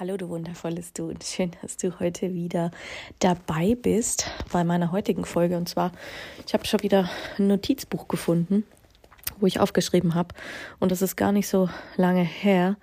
Hallo, 0.00 0.16
du 0.16 0.30
wundervolles 0.30 0.94
Du 0.94 1.10
und 1.10 1.22
schön, 1.24 1.50
dass 1.60 1.76
du 1.76 2.00
heute 2.00 2.32
wieder 2.32 2.70
dabei 3.18 3.74
bist 3.74 4.30
bei 4.50 4.64
meiner 4.64 4.92
heutigen 4.92 5.26
Folge. 5.26 5.58
Und 5.58 5.68
zwar, 5.68 5.92
ich 6.46 6.54
habe 6.54 6.64
schon 6.64 6.82
wieder 6.82 7.10
ein 7.36 7.48
Notizbuch 7.48 8.08
gefunden, 8.08 8.64
wo 9.38 9.46
ich 9.46 9.60
aufgeschrieben 9.60 10.14
habe. 10.14 10.34
Und 10.78 10.90
das 10.90 11.02
ist 11.02 11.16
gar 11.16 11.32
nicht 11.32 11.48
so 11.48 11.68
lange 11.96 12.22
her. 12.22 12.78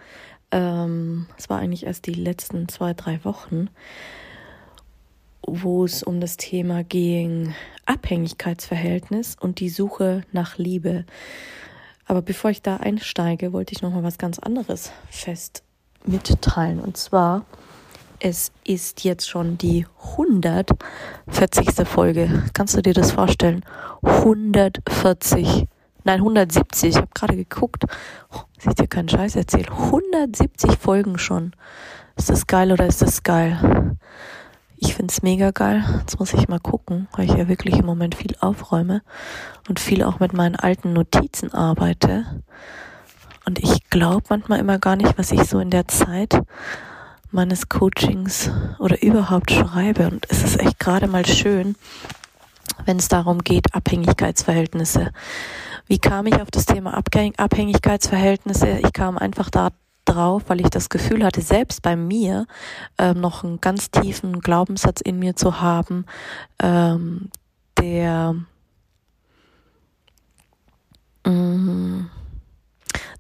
Ähm, 0.52 1.26
es 1.40 1.46
ähm, 1.46 1.50
war 1.50 1.58
eigentlich 1.58 1.88
erst 1.88 2.06
die 2.06 2.14
letzten 2.14 2.70
zwei, 2.70 2.94
drei 2.94 3.26
Wochen, 3.26 3.72
wo 5.42 5.86
es 5.86 6.04
um 6.04 6.20
das 6.22 6.38
Thema 6.38 6.84
ging 6.84 7.56
Abhängigkeitsverhältnis 7.88 9.36
und 9.40 9.60
die 9.60 9.70
Suche 9.70 10.22
nach 10.34 10.60
Liebe. 10.60 11.04
Aber 12.06 12.22
bevor 12.22 12.52
ich 12.52 12.62
da 12.62 12.78
einsteige, 12.78 13.54
wollte 13.54 13.74
ich 13.74 13.82
noch 13.82 13.92
mal 13.92 14.04
was 14.04 14.20
ganz 14.20 14.38
anderes 14.38 14.92
fest 15.10 15.64
mitteilen. 16.08 16.80
Und 16.80 16.98
zwar, 16.98 17.46
es 18.20 18.52
ist 18.64 19.04
jetzt 19.04 19.30
schon 19.30 19.58
die 19.58 19.86
140. 20.12 21.88
Folge. 21.88 22.44
Kannst 22.54 22.76
du 22.76 22.82
dir 22.82 22.94
das 22.94 23.12
vorstellen? 23.12 23.64
140. 24.04 25.68
Nein, 26.04 26.20
170. 26.20 26.90
Ich 26.90 26.98
habe 26.98 27.10
gerade 27.14 27.36
geguckt. 27.36 27.84
Oh, 28.34 28.42
ich 28.58 28.76
dir 28.76 28.88
keinen 28.88 29.10
Scheiß 29.10 29.36
erzählen. 29.36 29.70
170 29.70 30.78
Folgen 30.78 31.18
schon. 31.18 31.54
Ist 32.16 32.30
das 32.30 32.48
geil 32.48 32.72
oder 32.72 32.88
ist 32.88 33.02
das 33.02 33.24
geil? 33.24 33.98
Ich 34.78 34.96
find's 34.96 35.22
mega 35.22 35.52
geil. 35.52 35.84
Jetzt 36.00 36.20
muss 36.20 36.34
ich 36.34 36.48
mal 36.48 36.60
gucken, 36.60 37.08
weil 37.14 37.26
ich 37.26 37.36
ja 37.36 37.48
wirklich 37.48 37.78
im 37.78 37.86
Moment 37.86 38.16
viel 38.16 38.36
aufräume 38.40 39.02
und 39.68 39.80
viel 39.80 40.04
auch 40.04 40.20
mit 40.20 40.34
meinen 40.34 40.56
alten 40.56 40.94
Notizen 40.94 41.52
arbeite. 41.52 42.44
Und 43.48 43.60
ich 43.60 43.90
glaube 43.90 44.26
manchmal 44.28 44.60
immer 44.60 44.78
gar 44.78 44.98
nicht, 44.98 45.18
was 45.18 45.32
ich 45.32 45.42
so 45.46 45.60
in 45.60 45.70
der 45.70 45.88
Zeit 45.88 46.42
meines 47.32 47.70
Coachings 47.70 48.52
oder 48.78 49.02
überhaupt 49.02 49.52
schreibe. 49.52 50.10
Und 50.10 50.26
es 50.30 50.44
ist 50.44 50.60
echt 50.60 50.80
gerade 50.80 51.08
mal 51.08 51.26
schön, 51.26 51.78
wenn 52.84 52.98
es 52.98 53.08
darum 53.08 53.46
geht, 53.46 53.74
Abhängigkeitsverhältnisse. 53.74 55.12
Wie 55.88 55.98
kam 55.98 56.26
ich 56.26 56.42
auf 56.42 56.52
das 56.52 56.66
Thema 56.66 56.94
Abhängigkeitsverhältnisse? 56.98 58.80
Ich 58.84 58.92
kam 58.92 59.18
einfach 59.18 59.50
da 59.50 59.70
drauf, 60.04 60.44
weil 60.48 60.60
ich 60.60 60.70
das 60.70 60.90
Gefühl 60.90 61.24
hatte, 61.24 61.40
selbst 61.40 61.82
bei 61.82 61.96
mir 61.96 62.48
ähm, 62.98 63.22
noch 63.22 63.46
einen 63.46 63.62
ganz 63.62 63.92
tiefen 63.92 64.42
Glaubenssatz 64.42 65.00
in 65.00 65.20
mir 65.20 65.38
zu 65.38 65.62
haben, 65.62 66.06
ähm, 66.62 67.30
der 67.80 68.36
mh, 71.26 71.32
mm, 71.32 71.67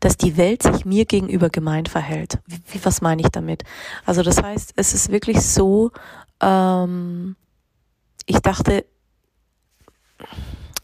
dass 0.07 0.15
die 0.15 0.37
Welt 0.37 0.63
sich 0.63 0.85
mir 0.85 1.03
gegenüber 1.03 1.49
gemein 1.49 1.85
verhält. 1.85 2.39
Wie, 2.45 2.79
was 2.85 3.01
meine 3.01 3.21
ich 3.21 3.27
damit? 3.27 3.63
Also 4.05 4.23
das 4.23 4.41
heißt, 4.41 4.71
es 4.77 4.93
ist 4.93 5.11
wirklich 5.11 5.41
so, 5.41 5.91
ähm, 6.41 7.35
ich 8.25 8.39
dachte, 8.39 8.85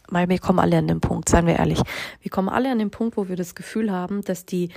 weil 0.08 0.28
wir 0.28 0.38
kommen 0.38 0.58
alle 0.58 0.76
an 0.76 0.88
den 0.88 1.00
Punkt, 1.00 1.30
seien 1.30 1.46
wir 1.46 1.56
ehrlich. 1.56 1.80
Wir 2.20 2.30
kommen 2.30 2.50
alle 2.50 2.70
an 2.70 2.78
den 2.78 2.90
Punkt, 2.90 3.16
wo 3.16 3.26
wir 3.26 3.36
das 3.36 3.54
Gefühl 3.54 3.90
haben, 3.90 4.20
dass 4.20 4.44
die 4.44 4.68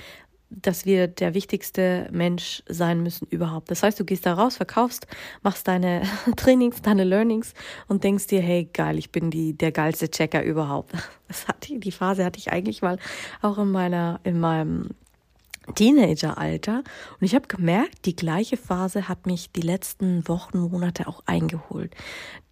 dass 0.50 0.86
wir 0.86 1.08
der 1.08 1.34
wichtigste 1.34 2.08
Mensch 2.10 2.62
sein 2.68 3.02
müssen 3.02 3.26
überhaupt. 3.28 3.70
Das 3.70 3.82
heißt, 3.82 4.00
du 4.00 4.04
gehst 4.04 4.26
da 4.26 4.34
raus, 4.34 4.56
verkaufst, 4.56 5.06
machst 5.42 5.68
deine 5.68 6.02
Trainings, 6.36 6.82
deine 6.82 7.04
Learnings 7.04 7.54
und 7.86 8.04
denkst 8.04 8.28
dir, 8.28 8.40
hey, 8.40 8.68
geil, 8.72 8.98
ich 8.98 9.12
bin 9.12 9.30
die, 9.30 9.52
der 9.52 9.72
geilste 9.72 10.10
Checker 10.10 10.42
überhaupt. 10.42 10.92
Das 11.28 11.46
hatte, 11.46 11.78
die 11.78 11.92
Phase 11.92 12.24
hatte 12.24 12.38
ich 12.38 12.52
eigentlich 12.52 12.80
mal 12.80 12.98
auch 13.42 13.58
in 13.58 13.70
meiner, 13.70 14.18
in 14.24 14.40
meinem 14.40 14.88
Teenageralter. 15.74 16.78
Und 16.78 17.26
ich 17.26 17.34
habe 17.34 17.48
gemerkt, 17.48 18.06
die 18.06 18.16
gleiche 18.16 18.56
Phase 18.56 19.08
hat 19.08 19.26
mich 19.26 19.52
die 19.52 19.60
letzten 19.60 20.26
Wochen, 20.26 20.58
Monate 20.58 21.06
auch 21.06 21.22
eingeholt. 21.26 21.94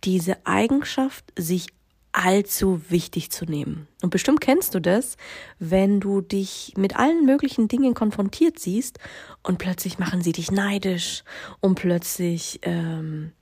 Diese 0.05 0.45
Eigenschaft, 0.45 1.25
sich 1.37 1.69
allzu 2.17 2.81
wichtig 2.89 3.31
zu 3.31 3.45
nehmen. 3.45 3.87
Und 4.03 4.11
bestimmt 4.11 4.41
kennst 4.41 4.75
du 4.75 4.81
das, 4.81 5.17
wenn 5.59 6.01
du 6.01 6.23
dich 6.23 6.73
mit 6.77 6.97
allen 6.97 7.27
möglichen 7.27 7.69
Dingen 7.69 7.95
konfrontiert 7.95 8.59
siehst 8.59 8.99
und 9.43 9.59
plötzlich 9.59 9.99
machen 9.99 10.23
sie 10.23 10.33
dich 10.33 10.51
neidisch 10.51 11.25
und 11.61 11.75
plötzlich 11.75 12.61
ähm, 12.63 13.33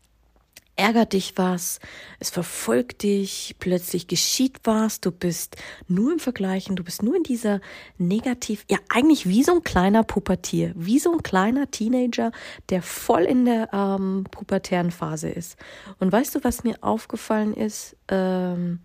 ärgert 0.77 1.13
dich 1.13 1.35
was, 1.37 1.79
es 2.19 2.31
verfolgt 2.31 3.03
dich, 3.03 3.57
plötzlich 3.59 4.09
geschieht 4.09 4.59
was, 4.65 5.01
du 5.01 5.13
bist 5.13 5.57
nur 5.89 6.13
im 6.13 6.19
Vergleichen, 6.19 6.77
du 6.77 6.83
bist 6.83 7.03
nur 7.03 7.17
in 7.17 7.23
dieser 7.23 7.61
negativ, 7.99 8.65
ja 8.71 8.79
eigentlich 8.89 9.29
wie 9.29 9.45
so 9.45 9.55
ein 9.55 9.63
kleiner 9.63 10.03
Pubertier, 10.03 10.73
wie 10.75 10.99
so 10.99 11.13
ein 11.13 11.23
kleiner 11.23 11.71
Teenager, 11.71 12.33
der 12.71 12.83
voll 12.83 13.23
in 13.23 13.45
der 13.45 13.73
ähm, 13.73 14.27
pubertären 14.31 14.91
Phase 14.91 15.29
ist. 15.29 15.57
Und 16.01 16.11
weißt 16.11 16.35
du, 16.35 16.45
was 16.45 16.65
mir 16.65 16.77
aufgefallen 16.83 17.55
ist, 17.55 17.97
ähm, 18.09 18.81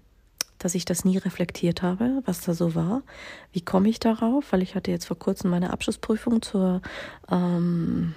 dass 0.60 0.76
ich 0.76 0.86
das 0.86 1.06
nie 1.06 1.18
reflektiert 1.18 1.82
habe, 1.82 2.22
was 2.26 2.42
da 2.42 2.54
so 2.54 2.76
war. 2.76 3.02
Wie 3.54 3.62
komme 3.62 3.90
ich 3.90 4.00
darauf? 4.00 4.52
Weil 4.52 4.62
ich 4.62 4.76
hatte 4.76 4.92
jetzt 4.92 5.06
vor 5.06 5.18
kurzem 5.18 5.50
meine 5.50 5.72
Abschlussprüfung 5.72 6.42
zur 6.42 6.82
ähm, 7.32 8.14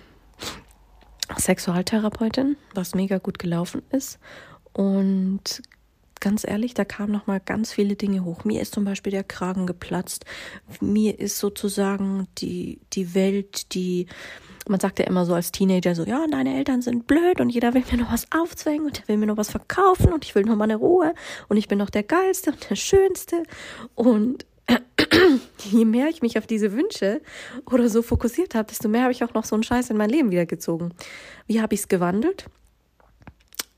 Sexualtherapeutin, 1.37 2.57
was 2.75 2.95
mega 2.95 3.19
gut 3.19 3.39
gelaufen 3.39 3.83
ist. 3.91 4.19
Und 4.73 5.63
ganz 6.23 6.47
ehrlich, 6.47 6.73
da 6.73 6.85
kamen 6.85 7.13
noch 7.13 7.27
mal 7.27 7.41
ganz 7.41 7.73
viele 7.73 7.97
Dinge 7.97 8.25
hoch. 8.25 8.45
Mir 8.45 8.63
ist 8.63 8.73
zum 8.73 8.85
Beispiel 8.85 9.11
der 9.11 9.25
Kragen 9.25 9.67
geplatzt. 9.67 10.25
Mir 10.81 11.19
ist 11.19 11.39
sozusagen 11.39 12.29
die, 12.39 12.81
die 12.93 13.15
Welt, 13.15 13.75
die, 13.75 14.07
man 14.69 14.81
sagt 14.81 15.01
ja 15.01 15.07
immer 15.07 15.27
so 15.27 15.35
als 15.35 15.51
Teenager 15.51 15.95
so, 15.95 16.05
ja, 16.05 16.25
deine 16.31 16.57
Eltern 16.57 16.81
sind 16.81 17.07
blöd 17.07 17.41
und 17.41 17.51
jeder 17.51 17.75
will 17.75 17.83
mir 17.91 17.99
noch 17.99 18.13
was 18.13 18.29
aufzwängen 18.31 18.87
und 18.87 18.99
der 19.01 19.09
will 19.09 19.17
mir 19.17 19.27
noch 19.27 19.37
was 19.37 19.51
verkaufen 19.51 20.13
und 20.13 20.25
ich 20.25 20.35
will 20.35 20.45
noch 20.45 20.57
mal 20.57 20.65
eine 20.65 20.77
Ruhe 20.77 21.13
und 21.49 21.57
ich 21.57 21.69
bin 21.69 21.79
noch 21.79 21.91
der 21.91 22.05
Geilste 22.05 22.53
und 22.53 22.71
der 22.71 22.77
Schönste 22.77 23.43
und 23.97 24.47
je 25.71 25.85
mehr 25.85 26.09
ich 26.09 26.23
mich 26.23 26.39
auf 26.39 26.47
diese 26.47 26.73
Wünsche 26.73 27.21
oder 27.71 27.89
so 27.89 28.03
fokussiert 28.03 28.55
habe, 28.55 28.69
desto 28.69 28.89
mehr 28.89 29.03
habe 29.03 29.13
ich 29.13 29.25
auch 29.25 29.35
noch 29.35 29.45
so 29.45 29.55
einen 29.55 29.63
Scheiß 29.63 29.91
in 29.91 29.97
mein 29.97 30.11
Leben 30.11 30.31
wiedergezogen. 30.31 30.95
Wie 31.47 31.61
habe 31.61 31.75
ich 31.75 31.81
es 31.81 31.89
gewandelt? 31.89 32.47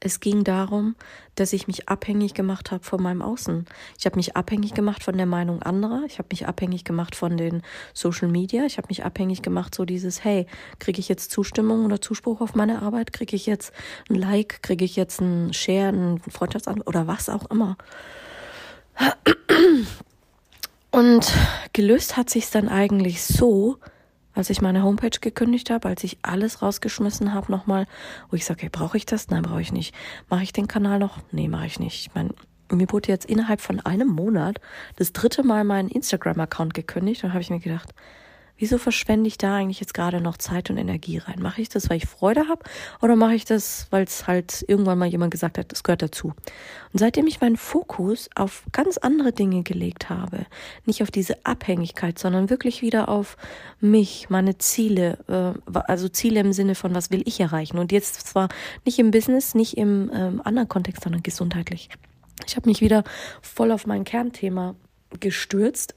Es 0.07 0.21
ging 0.21 0.45
darum, 0.45 0.97
dass 1.35 1.55
ich 1.55 1.67
mich 1.67 1.89
abhängig 1.89 2.35
gemacht 2.35 2.71
habe 2.71 2.85
von 2.85 3.03
meinem 3.03 3.23
Außen. 3.23 3.65
Ich 3.99 4.05
habe 4.05 4.17
mich 4.17 4.37
abhängig 4.37 4.75
gemacht 4.75 5.03
von 5.03 5.17
der 5.17 5.25
Meinung 5.25 5.63
anderer. 5.63 6.03
Ich 6.07 6.19
habe 6.19 6.29
mich 6.31 6.47
abhängig 6.47 6.85
gemacht 6.85 7.17
von 7.17 7.39
den 7.39 7.63
Social 7.95 8.29
Media. 8.29 8.67
Ich 8.67 8.77
habe 8.77 8.89
mich 8.89 9.03
abhängig 9.03 9.41
gemacht, 9.41 9.75
so 9.75 9.87
dieses, 9.87 10.23
hey, 10.23 10.47
kriege 10.79 11.01
ich 11.01 11.09
jetzt 11.09 11.31
Zustimmung 11.31 11.87
oder 11.87 12.03
Zuspruch 12.03 12.43
auf 12.43 12.55
meine 12.55 12.83
Arbeit? 12.83 13.15
Kriege 13.15 13.35
ich 13.35 13.47
jetzt 13.47 13.73
ein 14.11 14.17
Like? 14.17 14.63
Kriege 14.63 14.85
ich 14.85 14.95
jetzt 14.95 15.23
ein 15.23 15.55
Share, 15.55 15.89
ein 15.89 16.21
Freundschaftsanruf 16.21 16.87
oder 16.87 17.07
was 17.07 17.31
auch 17.31 17.51
immer? 17.51 17.79
Und 20.95 21.33
gelöst 21.73 22.17
hat 22.17 22.31
sich 22.31 22.49
dann 22.51 22.69
eigentlich 22.69 23.25
so, 23.25 23.79
als 24.33 24.49
ich 24.49 24.63
meine 24.63 24.85
Homepage 24.85 25.19
gekündigt 25.21 25.71
habe, 25.71 25.89
als 25.89 26.05
ich 26.05 26.19
alles 26.23 26.63
rausgeschmissen 26.63 27.35
habe 27.35 27.51
nochmal, 27.51 27.89
wo 28.31 28.37
ich 28.37 28.45
sage, 28.45 28.63
hey, 28.63 28.69
brauche 28.71 28.97
ich 28.97 29.05
das? 29.05 29.29
Nein, 29.29 29.43
brauche 29.43 29.61
ich 29.61 29.73
nicht. 29.73 29.93
Mache 30.29 30.45
ich 30.45 30.53
den 30.53 30.69
Kanal 30.69 31.01
noch? 31.01 31.19
Nee, 31.33 31.49
mache 31.49 31.67
ich 31.67 31.81
nicht. 31.81 32.07
Ich 32.07 32.15
meine, 32.15 32.31
mir 32.71 32.87
wurde 32.93 33.09
jetzt 33.09 33.25
innerhalb 33.27 33.61
von 33.61 33.81
einem 33.81 34.07
Monat 34.07 34.61
das 34.95 35.13
dritte 35.13 35.43
Mal 35.43 35.65
mein 35.65 35.89
Instagram-Account 35.89 36.75
gekündigt 36.75 37.25
und 37.25 37.31
habe 37.31 37.41
ich 37.41 37.51
mir 37.51 37.59
gedacht, 37.59 37.93
wieso 38.59 38.79
verschwende 38.79 39.29
ich 39.29 39.39
da 39.39 39.57
eigentlich 39.57 39.81
jetzt 39.81 39.95
gerade 39.95 40.21
noch 40.21 40.37
Zeit 40.37 40.71
und 40.71 40.77
Energie 40.77 41.19
rein? 41.19 41.41
Mache 41.41 41.61
ich 41.61 41.69
das, 41.69 41.91
weil 41.91 41.97
ich 41.97 42.07
Freude 42.07 42.49
habe 42.49 42.65
oder 43.03 43.17
mache 43.17 43.35
ich 43.35 43.45
das, 43.45 43.89
weil 43.91 44.05
es 44.05 44.27
halt 44.27 44.65
irgendwann 44.69 44.99
mal 44.99 45.09
jemand 45.09 45.31
gesagt 45.31 45.59
hat, 45.59 45.73
das 45.73 45.83
gehört 45.83 46.03
dazu? 46.03 46.29
Und 46.93 46.99
seitdem 46.99 47.27
ich 47.27 47.41
meinen 47.41 47.57
Fokus 47.57 48.29
auf 48.35 48.65
ganz 48.73 48.99
andere 48.99 49.33
Dinge 49.33 49.63
gelegt 49.63 50.09
habe, 50.09 50.47
nicht 50.87 51.03
auf 51.03 51.11
diese 51.11 51.45
Abhängigkeit, 51.45 52.19
sondern 52.19 52.51
wirklich 52.51 52.83
wieder 52.83 53.09
auf 53.09 53.37
mich, 53.81 54.31
meine 54.31 54.59
Ziele, 54.59 55.19
äh, 55.29 55.79
also 55.87 56.09
Ziele 56.09 56.41
im 56.41 56.53
Sinne 56.53 56.75
von, 56.75 56.95
was 56.95 57.11
will 57.11 57.23
ich 57.25 57.41
erreichen? 57.41 57.79
Und 57.79 57.93
jetzt 57.93 58.27
zwar 58.27 58.49
nicht 58.85 58.99
im 58.99 59.11
Business, 59.11 59.55
nicht 59.55 59.77
im 59.77 60.11
ähm, 60.15 60.41
anderen 60.45 60.69
Kontext, 60.69 61.03
sondern 61.03 61.23
gesundheitlich. 61.23 61.89
Ich 62.47 62.57
habe 62.57 62.69
mich 62.69 62.81
wieder 62.81 63.05
voll 63.43 63.73
auf 63.73 63.87
mein 63.87 64.05
Kernthema 64.05 64.75
gestürzt 65.21 65.95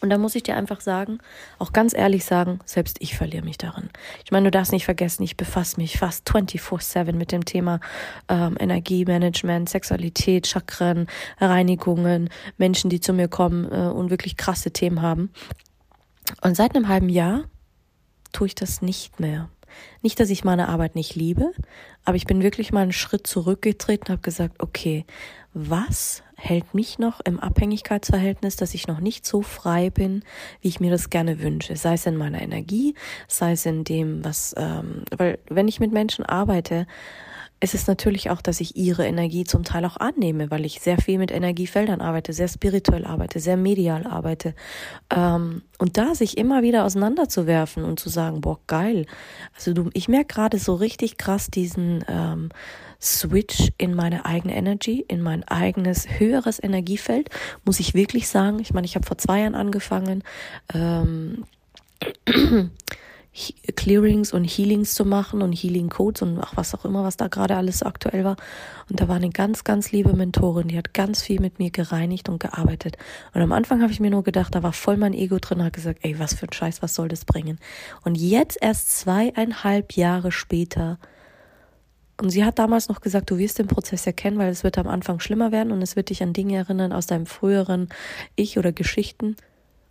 Und 0.00 0.10
da 0.10 0.18
muss 0.18 0.34
ich 0.34 0.42
dir 0.42 0.56
einfach 0.56 0.80
sagen, 0.80 1.18
auch 1.58 1.72
ganz 1.72 1.94
ehrlich 1.94 2.24
sagen, 2.24 2.60
selbst 2.64 2.96
ich 3.00 3.16
verliere 3.16 3.44
mich 3.44 3.58
darin. 3.58 3.90
Ich 4.24 4.30
meine, 4.30 4.44
du 4.44 4.50
darfst 4.50 4.72
nicht 4.72 4.84
vergessen, 4.84 5.22
ich 5.22 5.36
befasse 5.36 5.80
mich 5.80 5.98
fast 5.98 6.28
24-7 6.28 7.12
mit 7.12 7.32
dem 7.32 7.44
Thema 7.44 7.80
ähm, 8.28 8.56
Energiemanagement, 8.58 9.68
Sexualität, 9.68 10.46
Chakren, 10.46 11.06
Reinigungen, 11.40 12.30
Menschen, 12.58 12.90
die 12.90 13.00
zu 13.00 13.12
mir 13.12 13.28
kommen 13.28 13.70
äh, 13.70 13.88
und 13.88 14.10
wirklich 14.10 14.36
krasse 14.36 14.70
Themen 14.70 15.02
haben. 15.02 15.30
Und 16.42 16.56
seit 16.56 16.74
einem 16.74 16.88
halben 16.88 17.08
Jahr 17.08 17.44
tue 18.32 18.48
ich 18.48 18.54
das 18.54 18.82
nicht 18.82 19.20
mehr. 19.20 19.48
Nicht, 20.02 20.20
dass 20.20 20.30
ich 20.30 20.44
meine 20.44 20.68
Arbeit 20.68 20.94
nicht 20.94 21.14
liebe, 21.14 21.52
aber 22.04 22.16
ich 22.16 22.26
bin 22.26 22.42
wirklich 22.42 22.72
mal 22.72 22.82
einen 22.82 22.92
Schritt 22.92 23.26
zurückgetreten 23.26 24.06
und 24.06 24.12
habe 24.12 24.22
gesagt, 24.22 24.62
okay, 24.62 25.04
was 25.52 26.22
hält 26.36 26.74
mich 26.74 26.98
noch 26.98 27.20
im 27.20 27.40
Abhängigkeitsverhältnis, 27.40 28.56
dass 28.56 28.74
ich 28.74 28.86
noch 28.86 29.00
nicht 29.00 29.26
so 29.26 29.42
frei 29.42 29.90
bin, 29.90 30.22
wie 30.60 30.68
ich 30.68 30.80
mir 30.80 30.90
das 30.90 31.10
gerne 31.10 31.40
wünsche. 31.40 31.76
Sei 31.76 31.94
es 31.94 32.06
in 32.06 32.16
meiner 32.16 32.42
Energie, 32.42 32.94
sei 33.26 33.52
es 33.52 33.64
in 33.66 33.84
dem, 33.84 34.24
was, 34.24 34.54
ähm, 34.56 35.04
weil 35.16 35.38
wenn 35.48 35.66
ich 35.66 35.80
mit 35.80 35.92
Menschen 35.92 36.24
arbeite, 36.24 36.86
es 37.58 37.72
ist 37.72 37.88
natürlich 37.88 38.28
auch, 38.28 38.42
dass 38.42 38.60
ich 38.60 38.76
ihre 38.76 39.06
Energie 39.06 39.44
zum 39.44 39.64
Teil 39.64 39.84
auch 39.86 39.96
annehme, 39.96 40.50
weil 40.50 40.66
ich 40.66 40.80
sehr 40.80 40.98
viel 40.98 41.18
mit 41.18 41.30
Energiefeldern 41.30 42.02
arbeite, 42.02 42.34
sehr 42.34 42.48
spirituell 42.48 43.06
arbeite, 43.06 43.40
sehr 43.40 43.56
medial 43.56 44.06
arbeite. 44.06 44.54
Ähm, 45.14 45.62
und 45.78 45.96
da 45.96 46.14
sich 46.14 46.36
immer 46.36 46.62
wieder 46.62 46.84
auseinanderzuwerfen 46.84 47.84
und 47.84 47.98
zu 47.98 48.10
sagen, 48.10 48.42
boah, 48.42 48.58
geil. 48.66 49.06
Also 49.54 49.72
du, 49.72 49.90
ich 49.94 50.08
merke 50.08 50.34
gerade 50.34 50.58
so 50.58 50.74
richtig 50.74 51.16
krass 51.16 51.50
diesen 51.50 52.04
ähm, 52.08 52.50
Switch 53.00 53.72
in 53.78 53.94
meine 53.94 54.26
eigene 54.26 54.54
Energy, 54.54 55.04
in 55.08 55.22
mein 55.22 55.42
eigenes 55.44 56.06
höheres 56.18 56.62
Energiefeld, 56.62 57.30
muss 57.64 57.80
ich 57.80 57.94
wirklich 57.94 58.28
sagen. 58.28 58.58
Ich 58.60 58.74
meine, 58.74 58.84
ich 58.84 58.96
habe 58.96 59.06
vor 59.06 59.18
zwei 59.18 59.40
Jahren 59.40 59.54
angefangen. 59.54 60.24
Ähm, 60.74 61.44
Clearings 63.76 64.32
und 64.32 64.44
Healings 64.44 64.94
zu 64.94 65.04
machen 65.04 65.42
und 65.42 65.52
Healing 65.52 65.88
Codes 65.88 66.22
und 66.22 66.38
ach 66.40 66.56
was 66.56 66.74
auch 66.74 66.84
immer, 66.84 67.04
was 67.04 67.16
da 67.16 67.28
gerade 67.28 67.56
alles 67.56 67.82
aktuell 67.82 68.24
war. 68.24 68.36
Und 68.88 69.00
da 69.00 69.08
war 69.08 69.16
eine 69.16 69.30
ganz, 69.30 69.64
ganz 69.64 69.92
liebe 69.92 70.14
Mentorin, 70.14 70.68
die 70.68 70.78
hat 70.78 70.94
ganz 70.94 71.22
viel 71.22 71.40
mit 71.40 71.58
mir 71.58 71.70
gereinigt 71.70 72.28
und 72.28 72.40
gearbeitet. 72.40 72.96
Und 73.34 73.42
am 73.42 73.52
Anfang 73.52 73.82
habe 73.82 73.92
ich 73.92 74.00
mir 74.00 74.10
nur 74.10 74.24
gedacht, 74.24 74.54
da 74.54 74.62
war 74.62 74.72
voll 74.72 74.96
mein 74.96 75.12
Ego 75.12 75.38
drin, 75.38 75.62
hat 75.62 75.74
gesagt, 75.74 75.98
ey, 76.02 76.18
was 76.18 76.34
für 76.34 76.46
ein 76.46 76.52
Scheiß, 76.52 76.82
was 76.82 76.94
soll 76.94 77.08
das 77.08 77.24
bringen? 77.24 77.58
Und 78.04 78.16
jetzt 78.16 78.58
erst 78.60 78.98
zweieinhalb 78.98 79.92
Jahre 79.92 80.32
später 80.32 80.98
und 82.20 82.30
sie 82.30 82.44
hat 82.44 82.58
damals 82.58 82.88
noch 82.88 83.00
gesagt, 83.00 83.30
du 83.30 83.36
wirst 83.36 83.58
den 83.58 83.66
Prozess 83.66 84.06
erkennen, 84.06 84.38
weil 84.38 84.48
es 84.48 84.64
wird 84.64 84.78
am 84.78 84.88
Anfang 84.88 85.20
schlimmer 85.20 85.52
werden 85.52 85.70
und 85.70 85.82
es 85.82 85.96
wird 85.96 86.08
dich 86.08 86.22
an 86.22 86.32
Dinge 86.32 86.56
erinnern 86.56 86.92
aus 86.92 87.06
deinem 87.06 87.26
früheren 87.26 87.90
Ich 88.36 88.58
oder 88.58 88.72
Geschichten. 88.72 89.36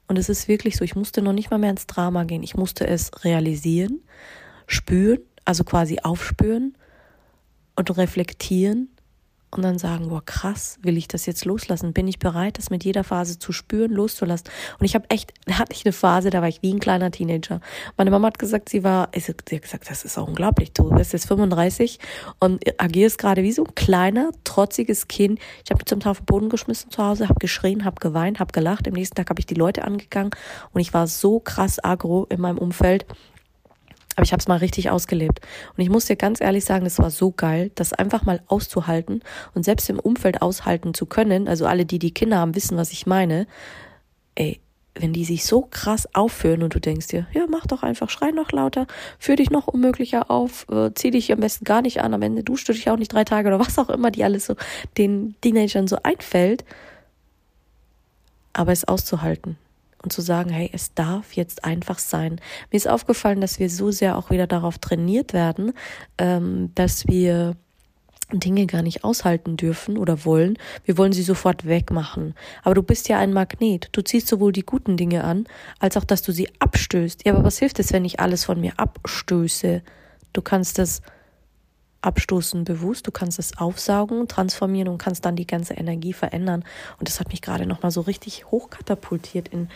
Und 0.08 0.18
es 0.18 0.30
ist 0.30 0.48
wirklich 0.48 0.78
so, 0.78 0.84
ich 0.84 0.96
musste 0.96 1.22
noch 1.22 1.34
nicht 1.34 1.50
mal 1.52 1.58
mehr 1.58 1.72
ins 1.72 1.88
Drama 1.88 2.24
gehen. 2.24 2.44
Ich 2.44 2.56
musste 2.56 2.88
es 2.88 3.12
realisieren, 3.24 4.02
spüren, 4.68 5.20
also 5.46 5.64
quasi 5.64 6.00
aufspüren 6.02 6.78
und 7.76 7.98
reflektieren 7.98 8.95
und 9.58 9.64
dann 9.64 9.78
sagen, 9.78 10.10
boah, 10.10 10.24
krass, 10.24 10.78
will 10.82 10.98
ich 10.98 11.08
das 11.08 11.26
jetzt 11.26 11.46
loslassen? 11.46 11.94
Bin 11.94 12.08
ich 12.08 12.20
bereit, 12.20 12.58
das 12.58 12.70
mit 12.70 12.84
jeder 12.84 13.04
Phase 13.04 13.40
zu 13.40 13.52
spüren, 13.52 13.92
loszulassen? 13.92 14.50
Und 14.80 14.86
ich 14.86 14.96
habe 14.96 15.10
echt, 15.10 15.34
da 15.46 15.60
hatte 15.60 15.74
ich 15.74 15.86
eine 15.86 15.94
Phase, 15.94 16.30
da 16.30 16.42
war 16.42 16.48
ich 16.48 16.62
wie 16.62 16.74
ein 16.74 16.80
kleiner 16.80 17.12
Teenager. 17.12 17.62
Meine 17.98 18.12
Mama 18.12 18.28
hat 18.28 18.40
gesagt, 18.40 18.70
sie 18.70 18.84
war, 18.84 19.10
sie 19.16 19.32
hat 19.32 19.46
gesagt, 19.46 19.90
das 19.90 20.06
ist 20.06 20.18
auch 20.18 20.28
unglaublich, 20.28 20.74
du 20.74 20.90
bist 20.90 21.14
jetzt 21.14 21.28
35 21.28 22.00
und 22.40 22.64
agierst 22.78 23.18
gerade 23.18 23.44
wie 23.44 23.52
so 23.52 23.64
ein 23.64 23.76
kleiner, 23.76 24.32
trotziges 24.44 25.08
Kind. 25.08 25.40
Ich 25.64 25.72
habe 25.72 25.80
mich 25.80 25.86
zum 25.86 26.00
Teil 26.00 26.16
Boden 26.26 26.50
geschmissen 26.50 26.92
zu 26.92 27.04
Hause, 27.04 27.28
habe 27.28 27.40
geschrien, 27.40 27.86
habe 27.86 28.00
geweint, 28.00 28.40
habe 28.40 28.52
gelacht. 28.52 28.88
Am 28.88 28.94
nächsten 28.94 29.16
Tag 29.16 29.30
habe 29.30 29.40
ich 29.40 29.46
die 29.46 29.56
Leute 29.56 29.84
angegangen 29.84 30.32
und 30.72 30.82
ich 30.82 30.94
war 30.94 31.08
so 31.08 31.40
krass 31.40 31.84
agro 31.84 32.26
in 32.30 32.42
meinem 32.42 32.58
Umfeld. 32.58 33.06
Aber 34.16 34.24
ich 34.24 34.32
habe 34.32 34.40
es 34.40 34.48
mal 34.48 34.58
richtig 34.58 34.90
ausgelebt. 34.90 35.42
Und 35.76 35.84
ich 35.84 35.90
muss 35.90 36.06
dir 36.06 36.16
ganz 36.16 36.40
ehrlich 36.42 36.66
sagen, 36.66 36.86
das 36.86 37.00
war 37.00 37.12
so 37.12 37.32
geil, 37.32 37.72
das 37.76 37.94
einfach 37.94 38.24
mal 38.24 38.42
auszuhalten 38.48 39.22
und 39.54 39.64
selbst 39.64 39.90
im 39.90 40.00
Umfeld 40.00 40.42
aushalten 40.42 40.94
zu 40.94 41.06
können. 41.06 41.48
Also 41.48 41.66
alle, 41.66 41.86
die 41.86 42.00
die 42.00 42.14
Kinder 42.14 42.38
haben, 42.38 42.56
wissen, 42.56 42.78
was 42.78 42.92
ich 42.92 43.06
meine. 43.06 43.48
Ey, 44.36 44.60
wenn 44.98 45.12
die 45.12 45.26
sich 45.26 45.46
so 45.46 45.62
krass 45.70 46.08
aufführen 46.16 46.64
und 46.64 46.74
du 46.74 46.80
denkst 46.80 47.08
dir, 47.08 47.28
ja, 47.34 47.46
mach 47.50 47.68
doch 47.68 47.84
einfach, 47.84 48.10
schrei 48.10 48.32
noch 48.32 48.54
lauter, 48.54 48.88
führ 49.20 49.36
dich 49.36 49.50
noch 49.50 49.68
unmöglicher 49.68 50.32
auf, 50.32 50.66
äh, 50.70 50.92
zieh 50.94 51.12
dich 51.12 51.34
am 51.34 51.42
besten 51.42 51.66
gar 51.66 51.82
nicht 51.82 52.02
an, 52.02 52.14
am 52.14 52.22
Ende 52.22 52.44
duschst 52.44 52.70
du 52.70 52.74
dich 52.74 52.90
auch 52.90 52.98
nicht 52.98 53.12
drei 53.12 53.26
Tage 53.26 53.50
oder 53.50 53.60
was 53.66 53.78
auch 53.78 53.90
immer, 53.90 54.12
die 54.12 54.24
alles 54.24 54.46
so 54.46 54.56
den 54.98 55.36
Teenagern 55.42 55.88
so 55.88 55.98
einfällt. 56.04 56.64
Aber 58.54 58.72
es 58.72 58.86
auszuhalten 58.86 59.58
und 60.06 60.12
zu 60.12 60.22
sagen, 60.22 60.52
hey, 60.52 60.70
es 60.72 60.94
darf 60.94 61.34
jetzt 61.34 61.66
einfach 61.66 62.00
sein. 62.00 62.40
Mir 62.72 62.78
ist 62.78 62.88
aufgefallen, 62.88 63.42
dass 63.42 63.60
wir 63.60 63.70
so 63.70 63.92
sehr 63.92 64.18
auch 64.18 64.30
wieder 64.30 64.48
darauf 64.48 64.78
trainiert 64.78 65.34
werden, 65.34 65.74
ähm, 66.18 66.72
dass 66.76 67.08
wir 67.08 67.56
Dinge 68.32 68.68
gar 68.68 68.82
nicht 68.82 69.04
aushalten 69.04 69.58
dürfen 69.58 69.98
oder 69.98 70.24
wollen. 70.26 70.58
Wir 70.84 70.98
wollen 70.98 71.12
sie 71.12 71.24
sofort 71.24 71.68
wegmachen. 71.68 72.36
Aber 72.64 72.76
du 72.76 72.84
bist 72.84 73.10
ja 73.10 73.18
ein 73.18 73.34
Magnet. 73.34 73.90
Du 73.92 74.02
ziehst 74.02 74.28
sowohl 74.28 74.52
die 74.52 74.66
guten 74.66 74.96
Dinge 74.96 75.24
an, 75.24 75.46
als 75.80 75.98
auch, 75.98 76.06
dass 76.06 76.22
du 76.22 76.32
sie 76.32 76.50
abstößt. 76.60 77.26
Ja, 77.26 77.34
aber 77.34 77.44
was 77.44 77.60
hilft 77.60 77.80
es, 77.80 77.92
wenn 77.92 78.06
ich 78.06 78.20
alles 78.20 78.46
von 78.46 78.60
mir 78.62 78.74
abstöße? 78.78 79.82
Du 80.34 80.42
kannst 80.42 80.80
es 80.80 81.02
abstoßen 82.06 82.64
bewusst, 82.64 83.08
du 83.08 83.12
kannst 83.12 83.40
es 83.40 83.58
aufsaugen, 83.58 84.28
transformieren 84.28 84.90
und 84.90 84.98
kannst 84.98 85.26
dann 85.26 85.36
die 85.36 85.48
ganze 85.48 85.74
Energie 85.74 86.14
verändern. 86.14 86.64
Und 87.00 87.08
das 87.08 87.20
hat 87.20 87.30
mich 87.30 87.42
gerade 87.42 87.66
nochmal 87.66 87.92
so 87.92 88.02
richtig 88.02 88.46
hochkatapultiert 88.52 89.48
in, 89.48 89.70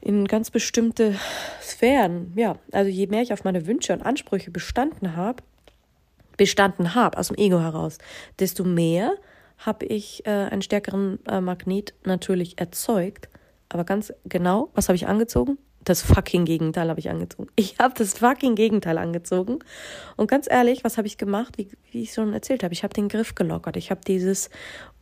in 0.00 0.26
ganz 0.26 0.50
bestimmte 0.50 1.16
Sphären. 1.60 2.32
Ja, 2.36 2.56
also 2.72 2.90
je 2.90 3.06
mehr 3.06 3.22
ich 3.22 3.32
auf 3.32 3.44
meine 3.44 3.66
Wünsche 3.66 3.92
und 3.92 4.02
Ansprüche 4.02 4.50
bestanden 4.50 5.16
habe, 5.16 5.42
bestanden 6.36 6.94
habe 6.94 7.18
aus 7.18 7.28
dem 7.28 7.36
Ego 7.36 7.60
heraus, 7.60 7.98
desto 8.38 8.64
mehr 8.64 9.14
habe 9.58 9.86
ich 9.86 10.26
äh, 10.26 10.30
einen 10.30 10.62
stärkeren 10.62 11.24
äh, 11.26 11.40
Magnet 11.40 11.94
natürlich 12.04 12.58
erzeugt. 12.58 13.28
Aber 13.68 13.84
ganz 13.84 14.12
genau, 14.24 14.70
was 14.74 14.88
habe 14.88 14.96
ich 14.96 15.06
angezogen? 15.06 15.58
Das 15.84 16.02
fucking 16.02 16.44
Gegenteil 16.44 16.88
habe 16.88 17.00
ich 17.00 17.10
angezogen. 17.10 17.48
Ich 17.56 17.78
habe 17.78 17.94
das 17.96 18.18
fucking 18.18 18.54
Gegenteil 18.54 18.98
angezogen. 18.98 19.58
Und 20.16 20.30
ganz 20.30 20.50
ehrlich, 20.50 20.84
was 20.84 20.96
habe 20.96 21.06
ich 21.06 21.18
gemacht? 21.18 21.58
Wie, 21.58 21.68
wie 21.90 22.02
ich 22.02 22.12
schon 22.12 22.32
erzählt 22.32 22.64
habe, 22.64 22.74
ich 22.74 22.82
habe 22.82 22.94
den 22.94 23.08
Griff 23.08 23.34
gelockert. 23.34 23.76
Ich 23.76 23.90
habe 23.90 24.00
dieses, 24.06 24.50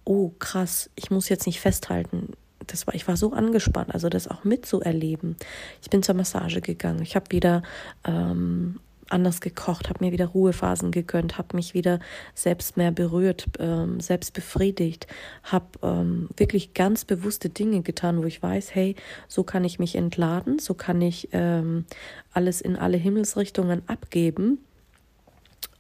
oh 0.05 0.31
krass, 0.39 0.91
ich 0.97 1.11
muss 1.11 1.29
jetzt 1.29 1.47
nicht 1.47 1.61
festhalten. 1.61 2.33
Das 2.67 2.87
war, 2.87 2.95
ich 2.95 3.09
war 3.09 3.17
so 3.17 3.33
angespannt, 3.33 3.93
also 3.93 4.09
das 4.09 4.29
auch 4.29 4.45
mitzuerleben. 4.45 5.37
Ich 5.83 5.91
bin 5.91 6.03
zur 6.03 6.15
Massage 6.15 6.61
gegangen. 6.61 7.03
Ich 7.03 7.17
habe 7.17 7.27
wieder 7.31 7.63
ähm, 8.05 8.81
anders 9.13 9.41
gekocht, 9.41 9.89
habe 9.89 10.05
mir 10.05 10.13
wieder 10.13 10.27
Ruhephasen 10.27 10.91
gegönnt, 10.91 11.39
habe 11.39 11.57
mich 11.57 11.75
wieder 11.75 12.01
selbst 12.35 12.77
mehr 12.77 12.91
berührt, 12.91 13.47
ähm, 13.59 14.01
selbst 14.01 14.33
befriedigt, 14.33 15.07
habe 15.43 15.67
ähm, 15.83 16.29
wirklich 16.37 16.75
ganz 16.75 17.05
bewusste 17.05 17.49
Dinge 17.49 17.83
getan, 17.83 18.23
wo 18.23 18.27
ich 18.27 18.43
weiß, 18.43 18.75
hey, 18.75 18.97
so 19.29 19.45
kann 19.45 19.65
ich 19.65 19.79
mich 19.79 19.95
entladen, 19.95 20.59
so 20.59 20.75
kann 20.75 21.01
ich 21.01 21.29
ähm, 21.33 21.85
alles 22.33 22.61
in 22.61 22.77
alle 22.77 22.97
Himmelsrichtungen 22.97 23.83
abgeben. 23.87 24.59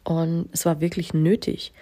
Und 0.04 0.48
es 0.52 0.66
war 0.66 0.80
wirklich 0.80 1.14
nötig 1.14 1.72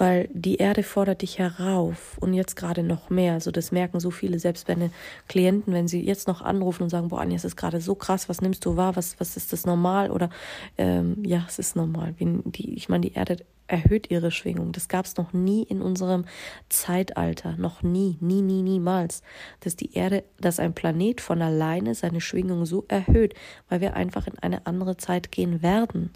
weil 0.00 0.30
die 0.32 0.56
Erde 0.56 0.82
fordert 0.82 1.20
dich 1.20 1.38
herauf 1.38 2.16
und 2.20 2.32
jetzt 2.32 2.56
gerade 2.56 2.82
noch 2.82 3.10
mehr. 3.10 3.34
Also 3.34 3.50
das 3.50 3.70
merken 3.70 4.00
so 4.00 4.10
viele, 4.10 4.38
selbst 4.38 4.66
meine 4.66 4.90
Klienten, 5.28 5.74
wenn 5.74 5.88
sie 5.88 6.02
jetzt 6.02 6.26
noch 6.26 6.40
anrufen 6.40 6.84
und 6.84 6.88
sagen, 6.88 7.08
boah, 7.08 7.20
Anja, 7.20 7.36
es 7.36 7.44
ist 7.44 7.56
gerade 7.56 7.82
so 7.82 7.94
krass, 7.94 8.26
was 8.26 8.40
nimmst 8.40 8.64
du 8.64 8.78
wahr, 8.78 8.96
was, 8.96 9.20
was 9.20 9.36
ist 9.36 9.52
das 9.52 9.66
normal? 9.66 10.10
Oder 10.10 10.30
ähm, 10.78 11.22
ja, 11.22 11.44
es 11.46 11.58
ist 11.58 11.76
normal. 11.76 12.14
Die, 12.18 12.74
ich 12.74 12.88
meine, 12.88 13.02
die 13.02 13.12
Erde 13.12 13.44
erhöht 13.66 14.10
ihre 14.10 14.30
Schwingung. 14.30 14.72
Das 14.72 14.88
gab 14.88 15.04
es 15.04 15.18
noch 15.18 15.34
nie 15.34 15.64
in 15.64 15.82
unserem 15.82 16.24
Zeitalter. 16.70 17.56
Noch 17.58 17.82
nie, 17.82 18.16
nie, 18.20 18.40
nie, 18.40 18.62
niemals. 18.62 19.22
Dass 19.60 19.76
die 19.76 19.92
Erde, 19.92 20.24
dass 20.40 20.60
ein 20.60 20.72
Planet 20.72 21.20
von 21.20 21.42
alleine 21.42 21.94
seine 21.94 22.22
Schwingung 22.22 22.64
so 22.64 22.86
erhöht, 22.88 23.34
weil 23.68 23.82
wir 23.82 23.92
einfach 23.92 24.26
in 24.26 24.38
eine 24.38 24.64
andere 24.66 24.96
Zeit 24.96 25.30
gehen 25.30 25.60
werden. 25.60 26.10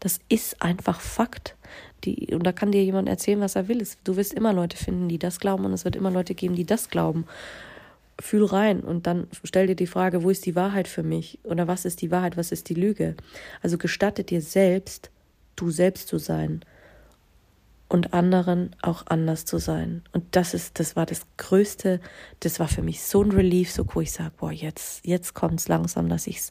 Das 0.00 0.18
ist 0.28 0.60
einfach 0.62 1.00
Fakt. 1.00 1.56
Die, 2.04 2.34
und 2.34 2.44
da 2.44 2.52
kann 2.52 2.72
dir 2.72 2.82
jemand 2.82 3.08
erzählen, 3.08 3.40
was 3.40 3.56
er 3.56 3.68
will. 3.68 3.86
Du 4.04 4.16
wirst 4.16 4.32
immer 4.32 4.52
Leute 4.52 4.76
finden, 4.76 5.08
die 5.08 5.18
das 5.18 5.38
glauben 5.38 5.64
und 5.66 5.72
es 5.72 5.84
wird 5.84 5.96
immer 5.96 6.10
Leute 6.10 6.34
geben, 6.34 6.54
die 6.54 6.64
das 6.64 6.88
glauben. 6.88 7.26
Fühl 8.18 8.44
rein 8.44 8.80
und 8.80 9.06
dann 9.06 9.28
stell 9.44 9.66
dir 9.66 9.76
die 9.76 9.86
Frage, 9.86 10.22
wo 10.22 10.30
ist 10.30 10.44
die 10.44 10.56
Wahrheit 10.56 10.88
für 10.88 11.02
mich? 11.02 11.38
Oder 11.42 11.68
was 11.68 11.84
ist 11.84 12.02
die 12.02 12.10
Wahrheit, 12.10 12.36
was 12.36 12.52
ist 12.52 12.68
die 12.68 12.74
Lüge? 12.74 13.16
Also 13.62 13.78
gestatte 13.78 14.24
dir 14.24 14.42
selbst, 14.42 15.10
du 15.56 15.70
selbst 15.70 16.08
zu 16.08 16.18
sein 16.18 16.62
und 17.90 18.14
anderen 18.14 18.76
auch 18.82 19.04
anders 19.06 19.44
zu 19.44 19.58
sein. 19.58 20.02
Und 20.12 20.24
das 20.30 20.54
ist, 20.54 20.78
das 20.78 20.96
war 20.96 21.06
das 21.06 21.26
Größte, 21.36 22.00
das 22.40 22.60
war 22.60 22.68
für 22.68 22.82
mich 22.82 23.02
so 23.02 23.22
ein 23.22 23.32
Relief, 23.32 23.70
so 23.72 23.84
wo 23.92 24.00
ich 24.00 24.12
sage, 24.12 24.32
boah, 24.38 24.52
jetzt, 24.52 25.04
jetzt 25.04 25.34
es 25.42 25.68
langsam, 25.68 26.08
dass 26.08 26.26
ich 26.26 26.36
es 26.38 26.50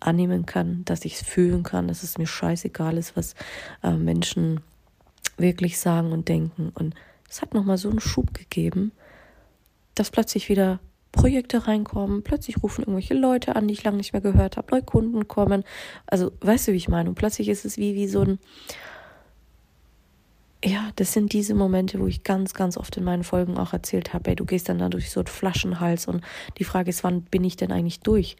annehmen 0.00 0.46
kann, 0.46 0.84
dass 0.84 1.04
ich 1.04 1.14
es 1.14 1.22
fühlen 1.22 1.62
kann, 1.62 1.88
dass 1.88 2.02
es 2.02 2.18
mir 2.18 2.26
scheißegal 2.26 2.96
ist, 2.96 3.16
was 3.16 3.34
äh, 3.82 3.92
Menschen 3.92 4.60
wirklich 5.36 5.78
sagen 5.78 6.12
und 6.12 6.28
denken. 6.28 6.70
Und 6.74 6.94
es 7.28 7.42
hat 7.42 7.54
nochmal 7.54 7.78
so 7.78 7.90
einen 7.90 8.00
Schub 8.00 8.34
gegeben, 8.34 8.92
dass 9.94 10.10
plötzlich 10.10 10.48
wieder 10.48 10.80
Projekte 11.12 11.66
reinkommen, 11.66 12.22
plötzlich 12.22 12.62
rufen 12.62 12.82
irgendwelche 12.82 13.14
Leute 13.14 13.56
an, 13.56 13.66
die 13.66 13.74
ich 13.74 13.84
lange 13.84 13.96
nicht 13.96 14.12
mehr 14.12 14.22
gehört 14.22 14.56
habe, 14.56 14.70
neue 14.70 14.82
Kunden 14.82 15.26
kommen. 15.26 15.64
Also, 16.06 16.32
weißt 16.40 16.68
du, 16.68 16.72
wie 16.72 16.76
ich 16.76 16.88
meine? 16.88 17.08
Und 17.08 17.14
plötzlich 17.14 17.48
ist 17.48 17.64
es 17.64 17.78
wie, 17.78 17.94
wie 17.94 18.08
so 18.08 18.22
ein, 18.22 18.38
ja, 20.64 20.90
das 20.96 21.12
sind 21.12 21.32
diese 21.32 21.54
Momente, 21.54 21.98
wo 21.98 22.06
ich 22.06 22.24
ganz, 22.24 22.52
ganz 22.52 22.76
oft 22.76 22.96
in 22.96 23.04
meinen 23.04 23.24
Folgen 23.24 23.58
auch 23.58 23.72
erzählt 23.72 24.12
habe, 24.12 24.30
ey, 24.30 24.36
du 24.36 24.44
gehst 24.44 24.68
dann 24.68 24.78
da 24.78 24.88
durch 24.88 25.10
so 25.10 25.20
einen 25.20 25.28
Flaschenhals 25.28 26.06
und 26.06 26.22
die 26.58 26.64
Frage 26.64 26.90
ist, 26.90 27.04
wann 27.04 27.22
bin 27.22 27.44
ich 27.44 27.56
denn 27.56 27.72
eigentlich 27.72 28.00
durch? 28.00 28.36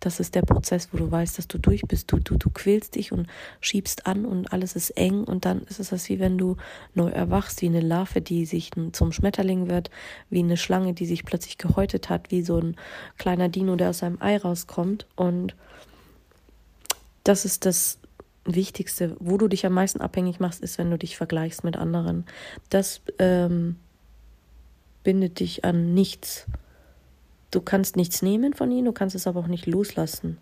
Das 0.00 0.18
ist 0.18 0.34
der 0.34 0.42
Prozess, 0.42 0.88
wo 0.92 0.98
du 0.98 1.10
weißt, 1.10 1.36
dass 1.38 1.46
du 1.46 1.58
durch 1.58 1.82
bist. 1.82 2.10
Du, 2.10 2.18
du, 2.18 2.36
du 2.36 2.50
quälst 2.50 2.94
dich 2.94 3.12
und 3.12 3.28
schiebst 3.60 4.06
an 4.06 4.24
und 4.24 4.52
alles 4.52 4.74
ist 4.74 4.90
eng 4.90 5.24
und 5.24 5.44
dann 5.44 5.62
ist 5.64 5.78
es 5.78 5.90
das 5.90 6.08
wie 6.08 6.18
wenn 6.18 6.38
du 6.38 6.56
neu 6.94 7.10
erwachst, 7.10 7.60
wie 7.60 7.66
eine 7.66 7.80
Larve, 7.80 8.22
die 8.22 8.46
sich 8.46 8.70
zum 8.92 9.12
Schmetterling 9.12 9.68
wird, 9.68 9.90
wie 10.30 10.40
eine 10.40 10.56
Schlange, 10.56 10.94
die 10.94 11.06
sich 11.06 11.24
plötzlich 11.24 11.58
gehäutet 11.58 12.08
hat, 12.08 12.30
wie 12.30 12.42
so 12.42 12.58
ein 12.58 12.76
kleiner 13.18 13.50
Dino, 13.50 13.76
der 13.76 13.90
aus 13.90 13.98
seinem 13.98 14.20
Ei 14.20 14.38
rauskommt. 14.38 15.06
Und 15.16 15.54
das 17.22 17.44
ist 17.44 17.66
das 17.66 17.98
Wichtigste, 18.44 19.16
wo 19.20 19.36
du 19.36 19.48
dich 19.48 19.66
am 19.66 19.74
meisten 19.74 20.00
abhängig 20.00 20.40
machst, 20.40 20.62
ist, 20.62 20.78
wenn 20.78 20.90
du 20.90 20.96
dich 20.96 21.16
vergleichst 21.16 21.62
mit 21.62 21.76
anderen. 21.76 22.24
Das 22.70 23.02
ähm, 23.18 23.76
bindet 25.02 25.40
dich 25.40 25.64
an 25.64 25.92
nichts. 25.92 26.46
Du 27.50 27.60
kannst 27.60 27.96
nichts 27.96 28.22
nehmen 28.22 28.54
von 28.54 28.70
ihnen, 28.70 28.86
du 28.86 28.92
kannst 28.92 29.16
es 29.16 29.26
aber 29.26 29.40
auch 29.40 29.46
nicht 29.46 29.66
loslassen. 29.66 30.38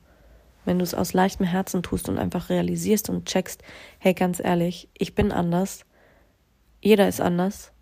Wenn 0.64 0.78
du 0.78 0.84
es 0.84 0.94
aus 0.94 1.14
leichtem 1.14 1.46
Herzen 1.46 1.82
tust 1.82 2.08
und 2.08 2.18
einfach 2.18 2.50
realisierst 2.50 3.08
und 3.08 3.26
checkst, 3.26 3.62
hey, 3.98 4.12
ganz 4.12 4.40
ehrlich, 4.40 4.88
ich 4.98 5.14
bin 5.14 5.32
anders, 5.32 5.86
jeder 6.80 7.08
ist 7.08 7.20
anders 7.20 7.72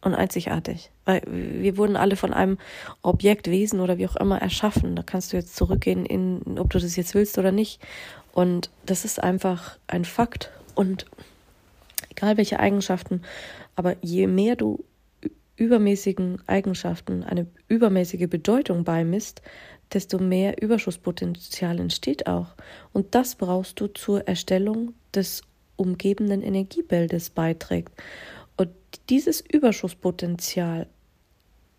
und 0.00 0.14
einzigartig. 0.14 0.90
Weil 1.04 1.22
wir 1.26 1.76
wurden 1.76 1.96
alle 1.96 2.16
von 2.16 2.32
einem 2.32 2.58
Objekt, 3.02 3.48
Wesen 3.48 3.80
oder 3.80 3.98
wie 3.98 4.08
auch 4.08 4.16
immer 4.16 4.40
erschaffen. 4.40 4.96
Da 4.96 5.02
kannst 5.02 5.32
du 5.32 5.36
jetzt 5.36 5.54
zurückgehen 5.54 6.04
in, 6.04 6.58
ob 6.58 6.70
du 6.70 6.78
das 6.78 6.96
jetzt 6.96 7.14
willst 7.14 7.38
oder 7.38 7.52
nicht. 7.52 7.80
Und 8.32 8.70
das 8.86 9.04
ist 9.04 9.22
einfach 9.22 9.78
ein 9.86 10.04
Fakt. 10.04 10.50
Und 10.74 11.06
egal 12.10 12.36
welche 12.36 12.60
Eigenschaften, 12.60 13.22
aber 13.76 13.96
je 14.02 14.26
mehr 14.26 14.56
du 14.56 14.84
übermäßigen 15.60 16.42
Eigenschaften 16.46 17.22
eine 17.22 17.46
übermäßige 17.68 18.28
Bedeutung 18.28 18.82
beimisst, 18.82 19.42
desto 19.92 20.18
mehr 20.18 20.60
Überschusspotenzial 20.62 21.78
entsteht 21.78 22.26
auch. 22.26 22.54
Und 22.92 23.14
das 23.14 23.34
brauchst 23.34 23.78
du 23.78 23.88
zur 23.88 24.26
Erstellung 24.26 24.94
des 25.14 25.42
umgebenden 25.76 26.42
Energiebildes 26.42 27.30
beiträgt. 27.30 27.92
Und 28.56 28.70
dieses 29.10 29.42
Überschusspotenzial 29.42 30.88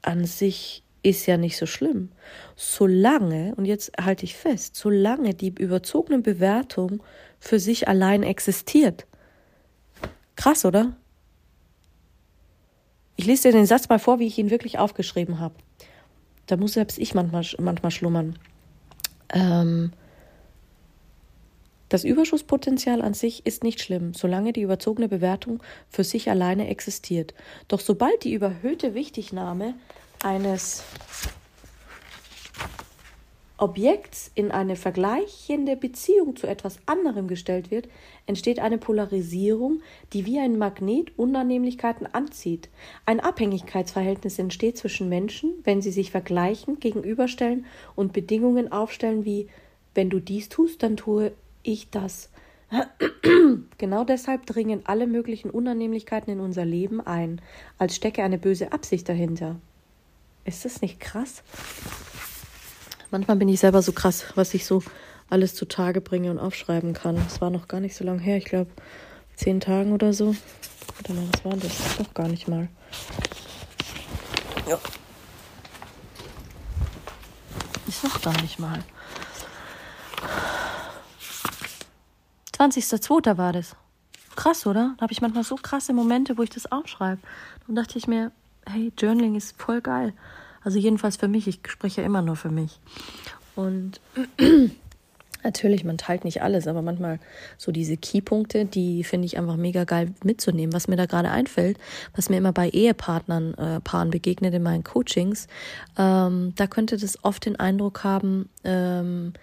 an 0.04 0.26
sich 0.26 0.84
ist 1.02 1.26
ja 1.26 1.38
nicht 1.38 1.58
so 1.58 1.66
schlimm. 1.66 2.12
Solange, 2.56 3.56
und 3.56 3.66
jetzt 3.66 3.94
halte 4.00 4.26
ich 4.26 4.36
fest, 4.36 4.76
solange 4.76 5.34
die 5.34 5.54
überzogene 5.58 6.20
Bewertung 6.20 7.02
für 7.40 7.60
sich 7.60 7.88
allein 7.88 8.22
existiert. 8.22 9.08
Krass, 10.36 10.66
oder? 10.66 10.96
Ich 13.22 13.28
lese 13.28 13.50
dir 13.50 13.51
den 13.51 13.68
Satz 13.68 13.88
mal 13.88 14.00
vor, 14.00 14.18
wie 14.18 14.25
ich 14.25 14.40
ihn 14.40 14.50
wirklich 14.50 14.80
aufgeschrieben 14.80 15.40
habe. 15.40 15.54
Da 16.48 16.58
muss 16.58 16.74
selbst 16.74 16.98
ich 16.98 17.13
manchmal, 17.13 17.46
manchmal 17.60 17.92
schlummern. 17.92 18.40
Ähm, 19.30 19.92
das 21.88 22.04
Überschusspotenzial 22.04 23.00
an 23.04 23.13
sich 23.13 23.46
ist 23.46 23.63
nicht 23.63 23.80
schlimm, 23.80 24.16
solange 24.16 24.54
die 24.54 24.63
überzogene 24.63 25.08
Bewertung 25.08 25.62
für 25.88 26.04
sich 26.04 26.32
alleine 26.32 26.68
existiert. 26.68 27.36
Doch 27.68 27.80
sobald 27.80 28.24
die 28.24 28.34
überhöhte 28.34 28.96
Wichtignahme 28.96 29.75
eines 30.24 30.84
Objekts 33.62 34.32
in 34.34 34.50
eine 34.50 34.75
vergleichende 34.75 35.75
Beziehung 35.75 36.36
zu 36.36 36.48
etwas 36.48 36.80
anderem 36.88 37.27
gestellt 37.27 37.70
wird, 37.70 37.88
entsteht 38.25 38.60
eine 38.60 38.80
Polarisierung, 38.80 39.82
die 40.13 40.25
wie 40.25 40.39
ein 40.39 40.58
Magnet 40.58 41.12
Unannehmlichkeiten 41.15 42.08
anzieht. 42.12 42.70
Ein 43.06 43.20
Abhängigkeitsverhältnis 43.20 44.39
entsteht 44.39 44.80
zwischen 44.80 45.10
Menschen, 45.10 45.53
wenn 45.63 45.84
sie 45.84 45.91
sich 45.91 46.10
vergleichen, 46.10 46.80
gegenüberstellen 46.80 47.68
und 47.96 48.13
Bedingungen 48.13 48.72
aufstellen 48.72 49.25
wie 49.25 49.48
wenn 49.94 50.10
du 50.10 50.20
dies 50.20 50.50
tust, 50.50 50.82
dann 50.82 50.98
tue 50.98 51.32
ich 51.62 51.91
das. 51.91 52.32
genau 53.77 54.03
deshalb 54.06 54.48
dringen 54.48 54.82
alle 54.86 55.06
möglichen 55.06 55.51
Unannehmlichkeiten 55.51 56.34
in 56.34 56.39
unser 56.39 56.65
Leben 56.65 57.00
ein, 57.00 57.41
als 57.77 57.96
stecke 57.96 58.24
eine 58.24 58.39
böse 58.39 58.72
Absicht 58.72 59.08
dahinter. 59.08 59.58
Ist 60.46 60.65
das 60.65 60.82
nicht 60.82 61.00
krass? 61.00 61.44
Manchmal 63.12 63.36
bin 63.36 63.50
ich 63.50 63.60
selber 63.60 63.82
so 63.82 63.91
krass, 63.91 64.25
was 64.36 64.53
ich 64.53 64.65
so 64.65 64.82
alles 65.30 65.53
zutage 65.53 66.00
bringe 66.00 66.32
und 66.32 66.39
aufschreiben 66.39 66.94
kann. 66.94 67.18
Es 67.27 67.41
war 67.41 67.50
noch 67.50 67.68
gar 67.68 67.82
nicht 67.82 67.96
so 67.96 68.06
lange 68.06 68.22
her, 68.22 68.38
ich 68.38 68.46
glaube 68.46 68.72
zehn 69.36 69.60
Tagen 69.60 69.91
oder 69.91 70.13
so. 70.13 70.36
Mal, 71.10 71.27
was 71.34 71.44
war 71.44 71.58
das? 71.58 71.98
Doch 71.98 72.13
gar 72.13 72.27
nicht 72.30 72.48
mal. 72.48 72.70
Ja. 74.68 74.80
Ist 77.88 78.03
noch 78.03 78.22
gar 78.22 78.39
nicht 78.41 78.60
mal. 78.60 78.82
20.02. 82.53 83.38
war 83.38 83.51
das. 83.51 83.75
Krass, 84.36 84.65
oder? 84.65 84.94
Da 84.98 85.03
habe 85.03 85.12
ich 85.12 85.22
manchmal 85.22 85.44
so 85.44 85.56
krasse 85.56 85.91
Momente, 85.91 86.38
wo 86.38 86.44
ich 86.44 86.50
das 86.50 86.72
aufschreibe. 86.72 87.20
Dann 87.68 87.75
dachte 87.75 87.98
ich 87.98 88.08
mir, 88.08 88.32
hey, 88.65 88.94
Journaling 88.98 89.36
ist 89.36 89.60
voll 89.60 89.82
geil. 89.82 90.13
Also 90.63 90.80
jedenfalls 90.80 91.18
für 91.18 91.27
mich, 91.27 91.48
ich 91.48 91.60
spreche 91.68 92.01
ja 92.01 92.08
immer 92.08 92.22
nur 92.22 92.36
für 92.36 92.50
mich. 92.50 92.80
Und 93.56 94.00
natürlich, 95.44 95.84
man 95.84 95.98
teilt 95.98 96.24
nicht 96.24 96.41
alles, 96.41 96.68
aber 96.68 96.82
manchmal 96.82 97.20
so 97.58 97.72
diese 97.72 97.98
Keypunkte, 97.98 98.65
die 98.65 99.03
finde 99.03 99.25
ich 99.25 99.38
einfach 99.38 99.58
mega 99.58 99.84
geil 99.84 100.13
mitzunehmen. 100.24 100.74
Was 100.74 100.88
mir 100.88 100.96
da 100.96 101.06
gerade 101.06 101.32
einfällt, 101.32 101.77
was 102.15 102.30
mir 102.30 102.38
immer 102.38 102.53
bei 102.53 102.70
Ehepartnern, 102.70 103.53
äh, 103.56 103.80
Paaren 103.80 104.12
begegnet 104.12 104.53
in 104.53 104.63
meinen 104.63 104.84
Coachings, 104.84 105.48
ähm, 105.98 106.53
da 106.56 106.68
könnte 106.68 106.98
das 106.98 107.24
oft 107.24 107.46
den 107.46 107.60
Eindruck 107.60 108.03
haben, 108.03 108.50
ähm, 108.63 109.34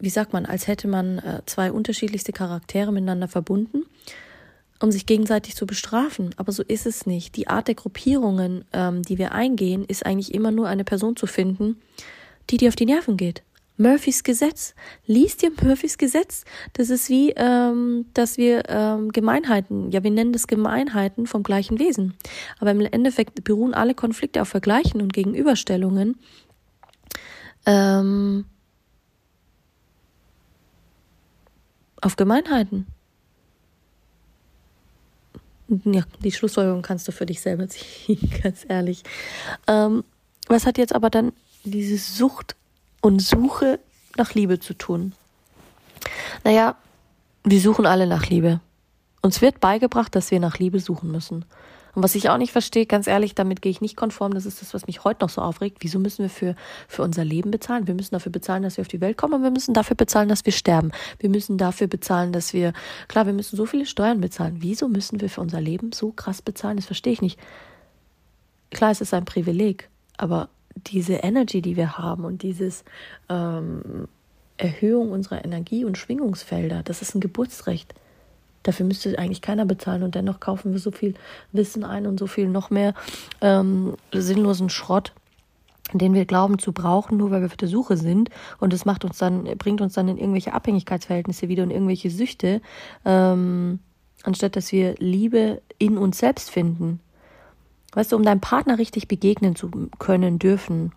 wie 0.00 0.10
sagt 0.10 0.32
man, 0.32 0.46
als 0.46 0.68
hätte 0.68 0.86
man 0.86 1.18
äh, 1.18 1.42
zwei 1.46 1.72
unterschiedlichste 1.72 2.32
Charaktere 2.32 2.92
miteinander 2.92 3.26
verbunden 3.26 3.82
um 4.80 4.90
sich 4.90 5.06
gegenseitig 5.06 5.56
zu 5.56 5.66
bestrafen. 5.66 6.30
Aber 6.36 6.52
so 6.52 6.62
ist 6.62 6.86
es 6.86 7.06
nicht. 7.06 7.36
Die 7.36 7.48
Art 7.48 7.68
der 7.68 7.74
Gruppierungen, 7.74 8.64
ähm, 8.72 9.02
die 9.02 9.18
wir 9.18 9.32
eingehen, 9.32 9.84
ist 9.84 10.06
eigentlich 10.06 10.34
immer 10.34 10.50
nur 10.50 10.68
eine 10.68 10.84
Person 10.84 11.16
zu 11.16 11.26
finden, 11.26 11.80
die 12.50 12.56
dir 12.56 12.68
auf 12.68 12.76
die 12.76 12.86
Nerven 12.86 13.16
geht. 13.16 13.42
Murphys 13.76 14.24
Gesetz. 14.24 14.74
Lies 15.06 15.36
dir 15.36 15.52
Murphys 15.62 15.98
Gesetz. 15.98 16.44
Das 16.72 16.90
ist 16.90 17.08
wie, 17.08 17.32
ähm, 17.36 18.06
dass 18.12 18.36
wir 18.36 18.68
ähm, 18.68 19.12
Gemeinheiten, 19.12 19.90
ja, 19.92 20.02
wir 20.02 20.10
nennen 20.10 20.32
das 20.32 20.48
Gemeinheiten 20.48 21.26
vom 21.26 21.44
gleichen 21.44 21.78
Wesen. 21.78 22.14
Aber 22.58 22.72
im 22.72 22.80
Endeffekt 22.80 23.44
beruhen 23.44 23.74
alle 23.74 23.94
Konflikte 23.94 24.42
auf 24.42 24.48
Vergleichen 24.48 25.00
und 25.00 25.12
Gegenüberstellungen. 25.12 26.16
Ähm, 27.66 28.46
auf 32.00 32.16
Gemeinheiten 32.16 32.86
ja, 35.68 36.02
die 36.20 36.32
Schlussfolgerung 36.32 36.82
kannst 36.82 37.06
du 37.08 37.12
für 37.12 37.26
dich 37.26 37.40
selber 37.40 37.68
ziehen, 37.68 38.30
ganz 38.42 38.64
ehrlich. 38.68 39.02
Ähm, 39.66 40.04
was 40.48 40.66
hat 40.66 40.78
jetzt 40.78 40.94
aber 40.94 41.10
dann 41.10 41.32
diese 41.64 41.98
Sucht 41.98 42.56
und 43.00 43.20
Suche 43.20 43.78
nach 44.16 44.34
Liebe 44.34 44.58
zu 44.58 44.74
tun? 44.74 45.12
Naja, 46.44 46.76
wir 47.44 47.60
suchen 47.60 47.86
alle 47.86 48.06
nach 48.06 48.26
Liebe. 48.26 48.60
Uns 49.20 49.42
wird 49.42 49.60
beigebracht, 49.60 50.14
dass 50.14 50.30
wir 50.30 50.40
nach 50.40 50.58
Liebe 50.58 50.80
suchen 50.80 51.10
müssen. 51.10 51.44
Und 51.94 52.02
was 52.02 52.14
ich 52.14 52.28
auch 52.28 52.38
nicht 52.38 52.52
verstehe, 52.52 52.86
ganz 52.86 53.06
ehrlich, 53.06 53.34
damit 53.34 53.62
gehe 53.62 53.70
ich 53.70 53.80
nicht 53.80 53.96
konform, 53.96 54.34
das 54.34 54.46
ist 54.46 54.62
das, 54.62 54.74
was 54.74 54.86
mich 54.86 55.04
heute 55.04 55.24
noch 55.24 55.30
so 55.30 55.40
aufregt. 55.40 55.78
Wieso 55.80 55.98
müssen 55.98 56.22
wir 56.22 56.30
für, 56.30 56.54
für 56.86 57.02
unser 57.02 57.24
Leben 57.24 57.50
bezahlen? 57.50 57.86
Wir 57.86 57.94
müssen 57.94 58.14
dafür 58.14 58.32
bezahlen, 58.32 58.62
dass 58.62 58.76
wir 58.76 58.82
auf 58.82 58.88
die 58.88 59.00
Welt 59.00 59.16
kommen 59.16 59.34
und 59.34 59.42
wir 59.42 59.50
müssen 59.50 59.74
dafür 59.74 59.96
bezahlen, 59.96 60.28
dass 60.28 60.44
wir 60.44 60.52
sterben. 60.52 60.92
Wir 61.18 61.30
müssen 61.30 61.58
dafür 61.58 61.86
bezahlen, 61.86 62.32
dass 62.32 62.52
wir, 62.52 62.72
klar, 63.08 63.26
wir 63.26 63.32
müssen 63.32 63.56
so 63.56 63.66
viele 63.66 63.86
Steuern 63.86 64.20
bezahlen. 64.20 64.56
Wieso 64.60 64.88
müssen 64.88 65.20
wir 65.20 65.28
für 65.28 65.40
unser 65.40 65.60
Leben 65.60 65.92
so 65.92 66.12
krass 66.12 66.42
bezahlen? 66.42 66.76
Das 66.76 66.86
verstehe 66.86 67.12
ich 67.12 67.22
nicht. 67.22 67.38
Klar, 68.70 68.90
es 68.90 69.00
ist 69.00 69.14
ein 69.14 69.24
Privileg, 69.24 69.88
aber 70.18 70.48
diese 70.86 71.14
Energy, 71.14 71.62
die 71.62 71.76
wir 71.76 71.98
haben 71.98 72.24
und 72.24 72.42
dieses 72.42 72.84
ähm, 73.28 74.08
Erhöhung 74.56 75.12
unserer 75.12 75.44
Energie- 75.44 75.84
und 75.84 75.96
Schwingungsfelder, 75.96 76.82
das 76.82 77.02
ist 77.02 77.14
ein 77.14 77.20
Geburtsrecht. 77.20 77.94
Dafür 78.68 78.84
müsste 78.84 79.18
eigentlich 79.18 79.40
keiner 79.40 79.64
bezahlen 79.64 80.02
und 80.02 80.14
dennoch 80.14 80.40
kaufen 80.40 80.72
wir 80.72 80.78
so 80.78 80.90
viel 80.90 81.14
Wissen 81.52 81.84
ein 81.84 82.06
und 82.06 82.18
so 82.18 82.26
viel 82.26 82.48
noch 82.48 82.68
mehr 82.68 82.92
ähm, 83.40 83.94
sinnlosen 84.12 84.68
Schrott, 84.68 85.14
den 85.94 86.12
wir 86.12 86.26
glauben 86.26 86.58
zu 86.58 86.72
brauchen, 86.72 87.16
nur 87.16 87.30
weil 87.30 87.40
wir 87.40 87.46
auf 87.46 87.56
der 87.56 87.68
Suche 87.68 87.96
sind. 87.96 88.28
Und 88.60 88.74
es 88.74 88.84
macht 88.84 89.06
uns 89.06 89.16
dann, 89.16 89.44
bringt 89.56 89.80
uns 89.80 89.94
dann 89.94 90.08
in 90.08 90.18
irgendwelche 90.18 90.52
Abhängigkeitsverhältnisse 90.52 91.48
wieder 91.48 91.62
und 91.62 91.70
irgendwelche 91.70 92.10
Süchte, 92.10 92.60
ähm, 93.06 93.78
anstatt 94.22 94.54
dass 94.54 94.70
wir 94.70 94.96
Liebe 94.98 95.62
in 95.78 95.96
uns 95.96 96.18
selbst 96.18 96.50
finden. 96.50 97.00
Weißt 97.94 98.12
du, 98.12 98.16
um 98.16 98.22
deinem 98.22 98.42
Partner 98.42 98.76
richtig 98.76 99.08
begegnen 99.08 99.56
zu 99.56 99.70
können, 99.98 100.38
dürfen, 100.38 100.92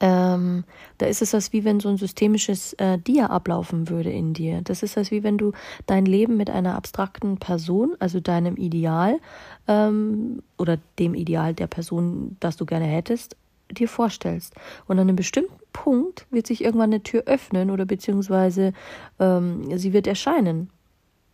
ähm, 0.00 0.64
da 0.98 1.06
ist 1.06 1.22
es 1.22 1.30
das 1.30 1.52
wie 1.52 1.64
wenn 1.64 1.80
so 1.80 1.88
ein 1.88 1.96
systemisches 1.96 2.72
äh, 2.74 2.98
Dia 2.98 3.26
ablaufen 3.26 3.88
würde 3.88 4.10
in 4.10 4.34
dir. 4.34 4.60
Das 4.62 4.82
ist 4.82 4.96
das 4.96 5.10
wie 5.10 5.22
wenn 5.22 5.38
du 5.38 5.52
dein 5.86 6.06
Leben 6.06 6.36
mit 6.36 6.50
einer 6.50 6.74
abstrakten 6.74 7.38
Person, 7.38 7.94
also 7.98 8.20
deinem 8.20 8.56
Ideal 8.56 9.18
ähm, 9.66 10.42
oder 10.56 10.78
dem 10.98 11.14
Ideal 11.14 11.54
der 11.54 11.66
Person, 11.66 12.36
das 12.40 12.56
du 12.56 12.66
gerne 12.66 12.86
hättest, 12.86 13.36
dir 13.70 13.88
vorstellst. 13.88 14.54
Und 14.86 14.98
an 14.98 15.08
einem 15.08 15.16
bestimmten 15.16 15.58
Punkt 15.72 16.26
wird 16.30 16.46
sich 16.46 16.64
irgendwann 16.64 16.90
eine 16.90 17.02
Tür 17.02 17.24
öffnen 17.26 17.70
oder 17.70 17.84
beziehungsweise 17.84 18.72
ähm, 19.20 19.76
sie 19.78 19.92
wird 19.92 20.06
erscheinen. 20.06 20.70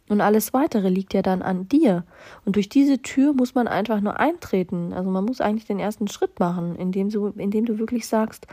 Und 0.09 0.21
alles 0.21 0.53
weitere 0.53 0.89
liegt 0.91 1.15
ja 1.15 1.23
dann 1.23 1.41
an 1.41 1.67
dir. 1.69 2.05
Und 2.45 2.57
durch 2.57 2.69
diese 2.69 3.01
Tür 3.01 3.33
muss 3.33 3.55
man 3.55 3.67
einfach 3.67 4.01
nur 4.01 4.21
eintreten. 4.21 4.93
Also 4.93 5.11
man 5.11 5.25
muss 5.25 5.41
eigentlich 5.41 5.67
den 5.67 5.79
ersten 5.79 6.09
Schritt 6.09 6.39
machen, 6.41 6.77
indem 6.77 7.09
du, 7.09 7.29
indem 7.29 7.65
du 7.65 7.79
wirklich 7.79 8.07
sagst, 8.07 8.47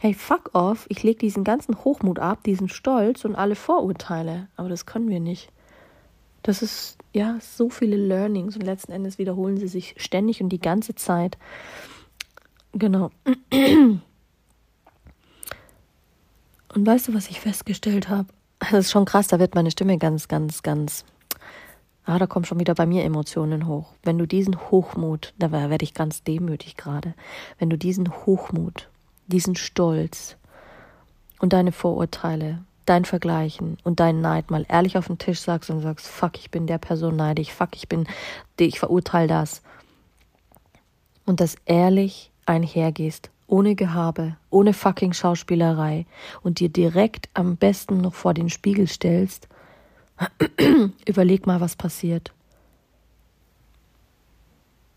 hey, 0.00 0.14
fuck 0.14 0.50
off, 0.52 0.86
ich 0.88 1.02
lege 1.02 1.18
diesen 1.18 1.42
ganzen 1.42 1.82
Hochmut 1.84 2.18
ab, 2.18 2.44
diesen 2.44 2.68
Stolz 2.68 3.24
und 3.24 3.34
alle 3.34 3.56
Vorurteile. 3.56 4.48
Aber 4.56 4.68
das 4.68 4.86
können 4.86 5.08
wir 5.08 5.20
nicht. 5.20 5.50
Das 6.42 6.62
ist, 6.62 6.98
ja, 7.12 7.38
so 7.40 7.70
viele 7.70 7.96
Learnings 7.96 8.54
und 8.54 8.62
letzten 8.62 8.92
Endes 8.92 9.18
wiederholen 9.18 9.56
sie 9.56 9.66
sich 9.66 9.96
ständig 9.98 10.40
und 10.40 10.50
die 10.50 10.60
ganze 10.60 10.94
Zeit. 10.94 11.36
Genau. 12.72 13.10
Und 16.74 16.86
weißt 16.86 17.08
du, 17.08 17.14
was 17.14 17.30
ich 17.30 17.40
festgestellt 17.40 18.10
habe? 18.10 18.28
Das 18.58 18.72
ist 18.72 18.90
schon 18.90 19.04
krass, 19.04 19.28
da 19.28 19.38
wird 19.38 19.54
meine 19.54 19.70
Stimme 19.70 19.98
ganz, 19.98 20.28
ganz, 20.28 20.62
ganz. 20.62 21.04
Ah, 22.04 22.18
da 22.18 22.26
kommen 22.26 22.44
schon 22.44 22.60
wieder 22.60 22.74
bei 22.74 22.86
mir 22.86 23.04
Emotionen 23.04 23.66
hoch. 23.66 23.92
Wenn 24.02 24.16
du 24.16 24.26
diesen 24.26 24.70
Hochmut, 24.70 25.34
da 25.38 25.50
werde 25.50 25.84
ich 25.84 25.92
ganz 25.92 26.22
demütig 26.22 26.76
gerade, 26.76 27.14
wenn 27.58 27.68
du 27.68 27.76
diesen 27.76 28.10
Hochmut, 28.24 28.88
diesen 29.26 29.56
Stolz 29.56 30.36
und 31.40 31.52
deine 31.52 31.72
Vorurteile, 31.72 32.64
dein 32.86 33.04
Vergleichen 33.04 33.76
und 33.82 33.98
deinen 34.00 34.20
Neid 34.20 34.50
mal 34.50 34.64
ehrlich 34.68 34.96
auf 34.96 35.08
den 35.08 35.18
Tisch 35.18 35.40
sagst 35.40 35.68
und 35.68 35.80
sagst, 35.80 36.06
fuck, 36.06 36.38
ich 36.38 36.50
bin 36.50 36.66
der 36.66 36.78
Person 36.78 37.16
neidig, 37.16 37.52
fuck, 37.52 37.70
ich 37.74 37.88
bin, 37.88 38.06
ich 38.58 38.78
verurteile 38.78 39.26
das. 39.28 39.62
Und 41.24 41.40
das 41.40 41.56
ehrlich 41.64 42.30
einhergehst 42.46 43.30
ohne 43.46 43.74
Gehabe, 43.74 44.36
ohne 44.50 44.72
fucking 44.72 45.12
Schauspielerei 45.12 46.06
und 46.42 46.60
dir 46.60 46.68
direkt 46.68 47.28
am 47.34 47.56
besten 47.56 48.00
noch 48.00 48.14
vor 48.14 48.34
den 48.34 48.50
Spiegel 48.50 48.86
stellst, 48.86 49.48
überleg 51.06 51.46
mal, 51.46 51.60
was 51.60 51.76
passiert. 51.76 52.32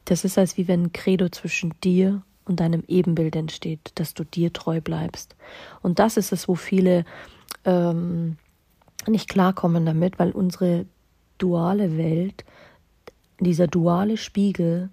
Das 0.06 0.25
ist, 0.25 0.38
als 0.38 0.58
wie 0.58 0.68
wenn 0.68 0.86
ein 0.86 0.94
Credo 0.94 1.29
zwischen 1.29 1.74
dir 1.84 2.24
und 2.46 2.60
deinem 2.60 2.84
Ebenbild 2.88 3.36
entsteht, 3.36 3.91
dass 3.96 4.15
du 4.15 4.24
dir 4.24 4.51
treu 4.51 4.82
bleibst. 4.82 5.36
Und 5.82 6.00
das 6.00 6.18
ist 6.18 6.32
es, 6.32 6.48
wo 6.48 6.56
viele 6.56 7.06
ähm, 7.63 8.38
nicht 9.08 9.29
klarkommen 9.29 9.86
damit, 9.86 10.18
weil 10.18 10.32
unsere 10.32 10.86
duale 11.38 11.98
Welt, 11.98 12.44
dieser 13.39 13.68
duale 13.68 14.18
Spiegel, 14.18 14.89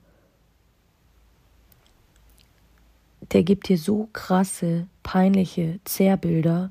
der 3.32 3.42
gibt 3.42 3.68
dir 3.68 3.78
so 3.78 4.08
krasse, 4.12 4.86
peinliche 5.02 5.80
Zerrbilder, 5.84 6.70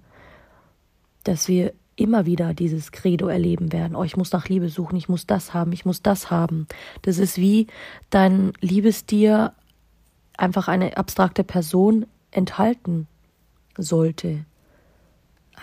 dass 1.23 1.47
wir 1.47 1.73
immer 1.95 2.25
wieder 2.25 2.53
dieses 2.53 2.91
Credo 2.91 3.27
erleben 3.27 3.71
werden. 3.71 3.95
Oh, 3.95 4.03
ich 4.03 4.17
muss 4.17 4.31
nach 4.31 4.49
Liebe 4.49 4.69
suchen, 4.69 4.97
ich 4.97 5.09
muss 5.09 5.25
das 5.25 5.53
haben, 5.53 5.71
ich 5.71 5.85
muss 5.85 6.01
das 6.01 6.29
haben. 6.29 6.67
Das 7.01 7.17
ist 7.17 7.37
wie 7.37 7.67
dein 8.09 8.51
Liebestier 8.59 9.53
einfach 10.37 10.67
eine 10.67 10.97
abstrakte 10.97 11.43
Person 11.43 12.05
enthalten 12.31 13.07
sollte. 13.77 14.45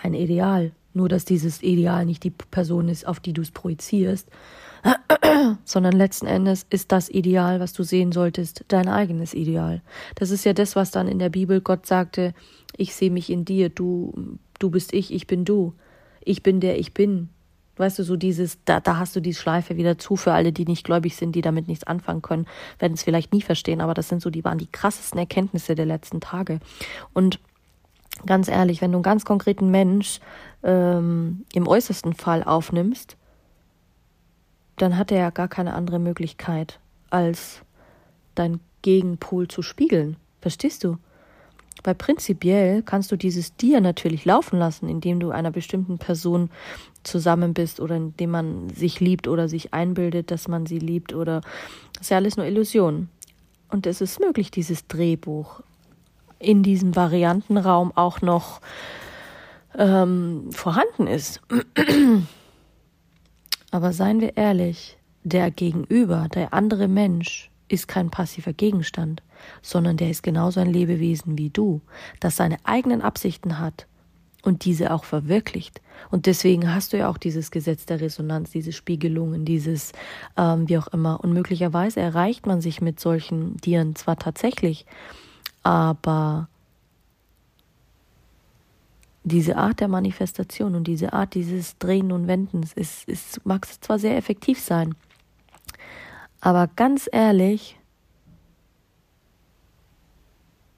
Ein 0.01 0.13
Ideal. 0.13 0.71
Nur, 0.95 1.09
dass 1.09 1.25
dieses 1.25 1.63
Ideal 1.63 2.05
nicht 2.05 2.23
die 2.23 2.29
Person 2.29 2.87
ist, 2.87 3.07
auf 3.07 3.19
die 3.19 3.33
du 3.33 3.41
es 3.41 3.51
projizierst, 3.51 4.29
sondern 5.65 5.93
letzten 5.93 6.27
Endes 6.27 6.65
ist 6.69 6.91
das 6.91 7.09
Ideal, 7.09 7.59
was 7.59 7.73
du 7.73 7.83
sehen 7.83 8.11
solltest, 8.11 8.65
dein 8.67 8.87
eigenes 8.87 9.33
Ideal. 9.33 9.81
Das 10.15 10.31
ist 10.31 10.45
ja 10.45 10.53
das, 10.53 10.75
was 10.75 10.91
dann 10.91 11.07
in 11.07 11.19
der 11.19 11.29
Bibel 11.29 11.61
Gott 11.61 11.85
sagte, 11.85 12.33
ich 12.75 12.95
sehe 12.95 13.11
mich 13.11 13.29
in 13.29 13.45
dir, 13.45 13.69
du, 13.69 14.37
du 14.59 14.69
bist 14.69 14.93
ich, 14.93 15.13
ich 15.13 15.27
bin 15.27 15.45
du. 15.45 15.73
Ich 16.25 16.43
bin 16.43 16.59
der 16.59 16.79
ich 16.79 16.93
bin. 16.93 17.29
Weißt 17.75 17.97
du, 17.97 18.03
so 18.03 18.15
dieses, 18.15 18.59
da, 18.65 18.79
da 18.79 18.97
hast 18.97 19.15
du 19.15 19.19
die 19.19 19.33
Schleife 19.33 19.77
wieder 19.77 19.97
zu 19.97 20.15
für 20.15 20.33
alle, 20.33 20.51
die 20.51 20.65
nicht 20.65 20.85
gläubig 20.85 21.15
sind, 21.15 21.33
die 21.33 21.41
damit 21.41 21.67
nichts 21.67 21.85
anfangen 21.85 22.21
können, 22.21 22.45
werden 22.77 22.93
es 22.93 23.03
vielleicht 23.03 23.33
nie 23.33 23.41
verstehen, 23.41 23.81
aber 23.81 23.95
das 23.95 24.09
sind 24.09 24.21
so, 24.21 24.29
die 24.29 24.43
waren 24.43 24.59
die 24.59 24.71
krassesten 24.71 25.17
Erkenntnisse 25.17 25.73
der 25.73 25.87
letzten 25.87 26.21
Tage. 26.21 26.59
Und 27.13 27.39
ganz 28.27 28.47
ehrlich, 28.47 28.81
wenn 28.81 28.91
du 28.91 28.97
einen 28.97 29.03
ganz 29.03 29.25
konkreten 29.25 29.71
Mensch 29.71 30.19
ähm, 30.61 31.45
im 31.53 31.67
äußersten 31.67 32.13
Fall 32.13 32.43
aufnimmst, 32.43 33.17
dann 34.77 34.97
hat 34.97 35.11
er 35.11 35.19
ja 35.19 35.29
gar 35.29 35.47
keine 35.47 35.73
andere 35.73 35.99
Möglichkeit, 35.99 36.79
als 37.09 37.61
dein 38.35 38.59
Gegenpol 38.81 39.47
zu 39.47 39.61
spiegeln. 39.61 40.17
Verstehst 40.41 40.83
du? 40.83 40.97
Weil 41.83 41.95
prinzipiell 41.95 42.81
kannst 42.81 43.11
du 43.11 43.17
dieses 43.17 43.55
Dir 43.55 43.81
natürlich 43.81 44.25
laufen 44.25 44.57
lassen, 44.57 44.87
indem 44.87 45.19
du 45.19 45.31
einer 45.31 45.51
bestimmten 45.51 45.97
Person 45.97 46.49
zusammen 47.03 47.53
bist 47.53 47.79
oder 47.79 47.95
indem 47.95 48.31
man 48.31 48.69
sich 48.69 48.99
liebt 48.99 49.27
oder 49.27 49.49
sich 49.49 49.73
einbildet, 49.73 50.31
dass 50.31 50.47
man 50.47 50.65
sie 50.65 50.79
liebt 50.79 51.13
oder 51.13 51.41
das 51.93 52.03
ist 52.03 52.09
ja 52.09 52.17
alles 52.17 52.37
nur 52.37 52.45
Illusion. 52.45 53.09
Und 53.69 53.87
es 53.87 54.01
ist 54.01 54.19
möglich, 54.19 54.51
dieses 54.51 54.87
Drehbuch 54.87 55.61
in 56.39 56.63
diesem 56.63 56.95
Variantenraum 56.95 57.91
auch 57.95 58.21
noch 58.21 58.61
ähm, 59.77 60.49
vorhanden 60.51 61.07
ist. 61.07 61.41
Aber 63.73 63.91
seien 63.91 64.21
wir 64.21 64.37
ehrlich, 64.37 64.99
der 65.23 65.49
Gegenüber, 65.49 66.27
der 66.31 66.53
andere 66.53 66.87
Mensch, 66.87 67.49
ist 67.69 67.87
kein 67.87 68.11
passiver 68.11 68.53
Gegenstand, 68.53 69.23
sondern 69.63 69.97
der 69.97 70.11
ist 70.11 70.21
genauso 70.21 70.59
ein 70.59 70.71
Lebewesen 70.71 71.39
wie 71.39 71.49
du, 71.49 71.81
das 72.19 72.35
seine 72.35 72.57
eigenen 72.65 73.01
Absichten 73.01 73.57
hat 73.57 73.87
und 74.43 74.65
diese 74.65 74.93
auch 74.93 75.05
verwirklicht. 75.05 75.81
Und 76.11 76.27
deswegen 76.27 76.71
hast 76.71 76.93
du 76.93 76.99
ja 76.99 77.09
auch 77.09 77.17
dieses 77.17 77.49
Gesetz 77.49 77.87
der 77.87 77.99
Resonanz, 77.99 78.51
diese 78.51 78.73
Spiegelungen, 78.73 79.43
dieses 79.43 79.91
ähm, 80.37 80.69
wie 80.69 80.77
auch 80.77 80.89
immer. 80.89 81.23
Und 81.23 81.33
möglicherweise 81.33 81.99
erreicht 81.99 82.45
man 82.45 82.61
sich 82.61 82.79
mit 82.79 82.99
solchen 82.99 83.57
Tieren 83.57 83.95
zwar 83.95 84.17
tatsächlich, 84.17 84.85
aber 85.63 86.47
diese 89.23 89.55
Art 89.57 89.79
der 89.79 89.87
Manifestation 89.87 90.75
und 90.75 90.85
diese 90.85 91.13
Art 91.13 91.33
dieses 91.33 91.77
Drehen 91.77 92.11
und 92.11 92.27
Wendens 92.27 92.73
ist, 92.73 93.07
ist, 93.07 93.45
mag 93.45 93.65
zwar 93.65 93.99
sehr 93.99 94.17
effektiv 94.17 94.59
sein, 94.59 94.95
aber 96.41 96.67
ganz 96.75 97.07
ehrlich, 97.09 97.79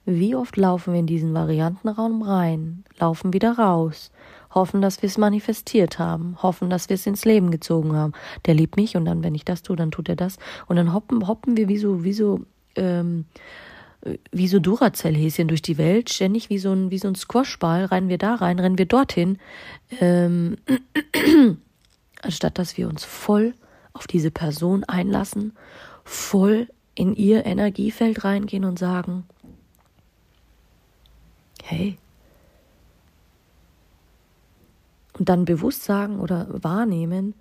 wie 0.04 0.36
oft 0.36 0.56
laufen 0.56 0.92
wir 0.92 1.00
in 1.00 1.08
diesen 1.08 1.34
Variantenraum 1.34 2.22
rein, 2.22 2.84
laufen 3.00 3.32
wieder 3.32 3.58
raus, 3.58 4.12
hoffen, 4.54 4.80
dass 4.80 5.02
wir 5.02 5.08
es 5.08 5.18
manifestiert 5.18 5.98
haben, 5.98 6.40
hoffen, 6.40 6.70
dass 6.70 6.88
wir 6.88 6.94
es 6.94 7.06
ins 7.06 7.24
Leben 7.24 7.50
gezogen 7.50 7.96
haben. 7.96 8.12
Der 8.46 8.54
liebt 8.54 8.76
mich 8.76 8.96
und 8.96 9.06
dann, 9.06 9.24
wenn 9.24 9.34
ich 9.34 9.44
das 9.44 9.62
tue, 9.62 9.74
dann 9.74 9.90
tut 9.90 10.08
er 10.08 10.14
das. 10.14 10.38
Und 10.66 10.76
dann 10.76 10.94
hoppen, 10.94 11.26
hoppen 11.26 11.56
wir 11.56 11.66
wie 11.66 11.78
so, 11.78 12.04
wie 12.04 12.12
so 12.12 12.40
ähm, 12.76 13.24
wie 14.30 14.48
so 14.48 14.58
Duracell-Häschen 14.58 15.48
durch 15.48 15.62
die 15.62 15.78
Welt, 15.78 16.10
ständig 16.10 16.50
wie 16.50 16.58
so 16.58 16.72
ein, 16.72 16.90
wie 16.90 16.98
so 16.98 17.08
ein 17.08 17.14
Squashball, 17.14 17.86
rennen 17.86 18.08
wir 18.08 18.18
da 18.18 18.34
rein, 18.34 18.58
rennen 18.58 18.78
wir 18.78 18.86
dorthin, 18.86 19.38
ähm, 20.00 20.56
anstatt 22.22 22.58
dass 22.58 22.76
wir 22.76 22.88
uns 22.88 23.04
voll 23.04 23.54
auf 23.92 24.06
diese 24.06 24.30
Person 24.30 24.84
einlassen, 24.84 25.52
voll 26.04 26.68
in 26.94 27.14
ihr 27.14 27.44
Energiefeld 27.44 28.24
reingehen 28.24 28.64
und 28.64 28.78
sagen, 28.78 29.24
hey, 31.62 31.96
und 35.18 35.28
dann 35.28 35.44
bewusst 35.44 35.84
sagen 35.84 36.20
oder 36.20 36.46
wahrnehmen, 36.50 37.34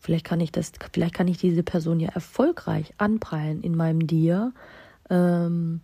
vielleicht 0.00 0.24
kann 0.24 0.40
ich 0.40 0.52
das, 0.52 0.72
vielleicht 0.92 1.14
kann 1.14 1.28
ich 1.28 1.38
diese 1.38 1.62
Person 1.62 2.00
ja 2.00 2.08
erfolgreich 2.10 2.92
anprallen 2.98 3.62
in 3.62 3.76
meinem 3.76 4.06
Dir, 4.06 4.52
ähm, 5.10 5.80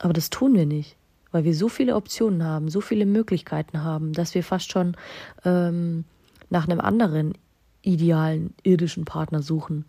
aber 0.00 0.12
das 0.12 0.30
tun 0.30 0.54
wir 0.54 0.66
nicht, 0.66 0.96
weil 1.32 1.44
wir 1.44 1.54
so 1.54 1.68
viele 1.68 1.96
Optionen 1.96 2.44
haben, 2.44 2.68
so 2.68 2.80
viele 2.80 3.06
Möglichkeiten 3.06 3.82
haben, 3.82 4.12
dass 4.12 4.34
wir 4.34 4.42
fast 4.42 4.70
schon 4.70 4.96
ähm, 5.44 6.04
nach 6.50 6.68
einem 6.68 6.80
anderen 6.80 7.34
idealen 7.82 8.54
irdischen 8.62 9.04
Partner 9.04 9.42
suchen. 9.42 9.84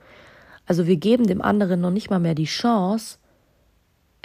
Also 0.65 0.87
wir 0.87 0.97
geben 0.97 1.27
dem 1.27 1.41
anderen 1.41 1.81
noch 1.81 1.91
nicht 1.91 2.09
mal 2.09 2.19
mehr 2.19 2.35
die 2.35 2.45
Chance, 2.45 3.19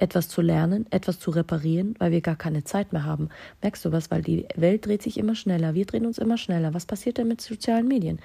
etwas 0.00 0.28
zu 0.28 0.40
lernen, 0.40 0.86
etwas 0.90 1.18
zu 1.18 1.30
reparieren, 1.30 1.94
weil 1.98 2.10
wir 2.10 2.20
gar 2.20 2.36
keine 2.36 2.64
Zeit 2.64 2.92
mehr 2.92 3.04
haben. 3.04 3.28
Merkst 3.62 3.84
du 3.84 3.92
was? 3.92 4.10
Weil 4.10 4.22
die 4.22 4.46
Welt 4.56 4.86
dreht 4.86 5.02
sich 5.02 5.18
immer 5.18 5.34
schneller, 5.34 5.74
wir 5.74 5.84
drehen 5.84 6.06
uns 6.06 6.18
immer 6.18 6.38
schneller. 6.38 6.74
Was 6.74 6.86
passiert 6.86 7.18
denn 7.18 7.28
mit 7.28 7.40
sozialen 7.40 7.86
Medien? 7.86 8.18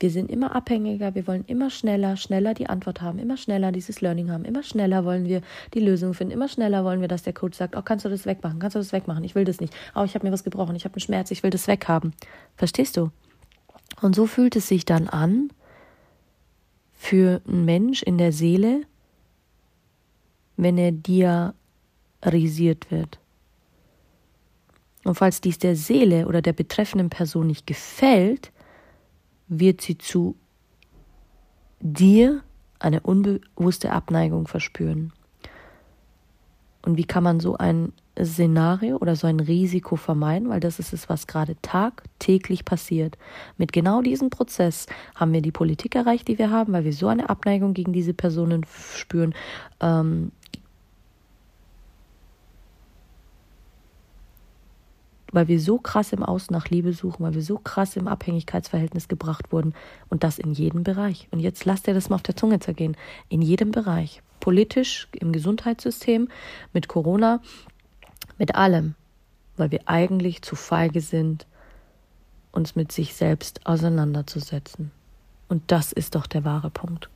Wir 0.00 0.10
sind 0.10 0.30
immer 0.30 0.56
abhängiger, 0.56 1.14
wir 1.14 1.26
wollen 1.26 1.44
immer 1.46 1.70
schneller, 1.70 2.16
schneller 2.16 2.54
die 2.54 2.68
Antwort 2.68 3.00
haben, 3.00 3.18
immer 3.18 3.36
schneller 3.36 3.70
dieses 3.70 4.00
Learning 4.00 4.30
haben, 4.30 4.44
immer 4.44 4.62
schneller 4.62 5.04
wollen 5.04 5.26
wir 5.26 5.42
die 5.74 5.80
Lösung 5.80 6.14
finden, 6.14 6.32
immer 6.32 6.48
schneller 6.48 6.84
wollen 6.84 7.00
wir, 7.00 7.08
dass 7.08 7.22
der 7.22 7.32
Coach 7.32 7.56
sagt, 7.56 7.76
oh, 7.76 7.82
kannst 7.82 8.04
du 8.04 8.08
das 8.08 8.26
wegmachen, 8.26 8.58
kannst 8.58 8.74
du 8.74 8.80
das 8.80 8.92
wegmachen, 8.92 9.22
ich 9.24 9.34
will 9.34 9.44
das 9.44 9.60
nicht. 9.60 9.74
Oh, 9.94 10.02
ich 10.04 10.14
habe 10.14 10.26
mir 10.26 10.32
was 10.32 10.42
gebrochen, 10.42 10.74
ich 10.74 10.84
habe 10.84 10.94
einen 10.94 11.00
Schmerz, 11.00 11.30
ich 11.30 11.42
will 11.42 11.50
das 11.50 11.68
weghaben. 11.68 12.14
Verstehst 12.56 12.96
du? 12.96 13.10
Und 14.00 14.14
so 14.14 14.26
fühlt 14.26 14.56
es 14.56 14.68
sich 14.68 14.84
dann 14.84 15.08
an 15.08 15.50
für 16.96 17.40
einen 17.46 17.64
Mensch 17.64 18.02
in 18.02 18.18
der 18.18 18.32
Seele, 18.32 18.82
wenn 20.62 20.76
er 20.78 20.92
diarisiert 20.92 22.90
wird. 22.90 23.18
Und 25.04 25.14
falls 25.14 25.40
dies 25.40 25.58
der 25.58 25.76
Seele 25.76 26.26
oder 26.26 26.42
der 26.42 26.52
betreffenden 26.52 27.08
Person 27.08 27.46
nicht 27.46 27.66
gefällt, 27.66 28.52
wird 29.48 29.80
sie 29.80 29.96
zu 29.96 30.36
dir 31.80 32.42
eine 32.78 33.00
unbewusste 33.00 33.92
Abneigung 33.92 34.46
verspüren. 34.46 35.12
Und 36.82 36.96
wie 36.96 37.04
kann 37.04 37.24
man 37.24 37.40
so 37.40 37.56
ein 37.56 37.92
Szenario 38.22 38.96
oder 38.96 39.16
so 39.16 39.26
ein 39.26 39.40
Risiko 39.40 39.96
vermeiden, 39.96 40.48
weil 40.48 40.60
das 40.60 40.78
ist 40.78 40.92
es, 40.92 41.08
was 41.08 41.26
gerade 41.26 41.56
tagtäglich 41.62 42.64
passiert. 42.64 43.16
Mit 43.56 43.72
genau 43.72 44.02
diesem 44.02 44.30
Prozess 44.30 44.86
haben 45.14 45.32
wir 45.32 45.42
die 45.42 45.52
Politik 45.52 45.94
erreicht, 45.94 46.28
die 46.28 46.38
wir 46.38 46.50
haben, 46.50 46.72
weil 46.72 46.84
wir 46.84 46.92
so 46.92 47.08
eine 47.08 47.30
Abneigung 47.30 47.74
gegen 47.74 47.92
diese 47.92 48.14
Personen 48.14 48.66
spüren. 48.94 49.34
Ähm, 49.80 50.32
weil 55.32 55.48
wir 55.48 55.60
so 55.60 55.78
krass 55.78 56.12
im 56.12 56.22
Außen 56.22 56.52
nach 56.52 56.68
Liebe 56.68 56.92
suchen, 56.92 57.24
weil 57.24 57.34
wir 57.34 57.42
so 57.42 57.58
krass 57.58 57.96
im 57.96 58.08
Abhängigkeitsverhältnis 58.08 59.08
gebracht 59.08 59.52
wurden 59.52 59.74
und 60.08 60.24
das 60.24 60.38
in 60.38 60.52
jedem 60.52 60.82
Bereich. 60.82 61.28
Und 61.30 61.40
jetzt 61.40 61.64
lasst 61.64 61.86
ihr 61.88 61.94
das 61.94 62.08
mal 62.08 62.16
auf 62.16 62.22
der 62.22 62.36
Zunge 62.36 62.60
zergehen. 62.60 62.96
In 63.28 63.42
jedem 63.42 63.70
Bereich. 63.70 64.22
Politisch, 64.40 65.08
im 65.12 65.32
Gesundheitssystem, 65.32 66.28
mit 66.72 66.88
Corona, 66.88 67.40
mit 68.38 68.54
allem. 68.54 68.94
Weil 69.56 69.70
wir 69.70 69.80
eigentlich 69.86 70.42
zu 70.42 70.56
feige 70.56 71.00
sind, 71.00 71.46
uns 72.52 72.74
mit 72.74 72.90
sich 72.90 73.14
selbst 73.14 73.66
auseinanderzusetzen. 73.66 74.90
Und 75.48 75.62
das 75.66 75.92
ist 75.92 76.14
doch 76.14 76.26
der 76.26 76.44
wahre 76.44 76.70
Punkt. 76.70 77.10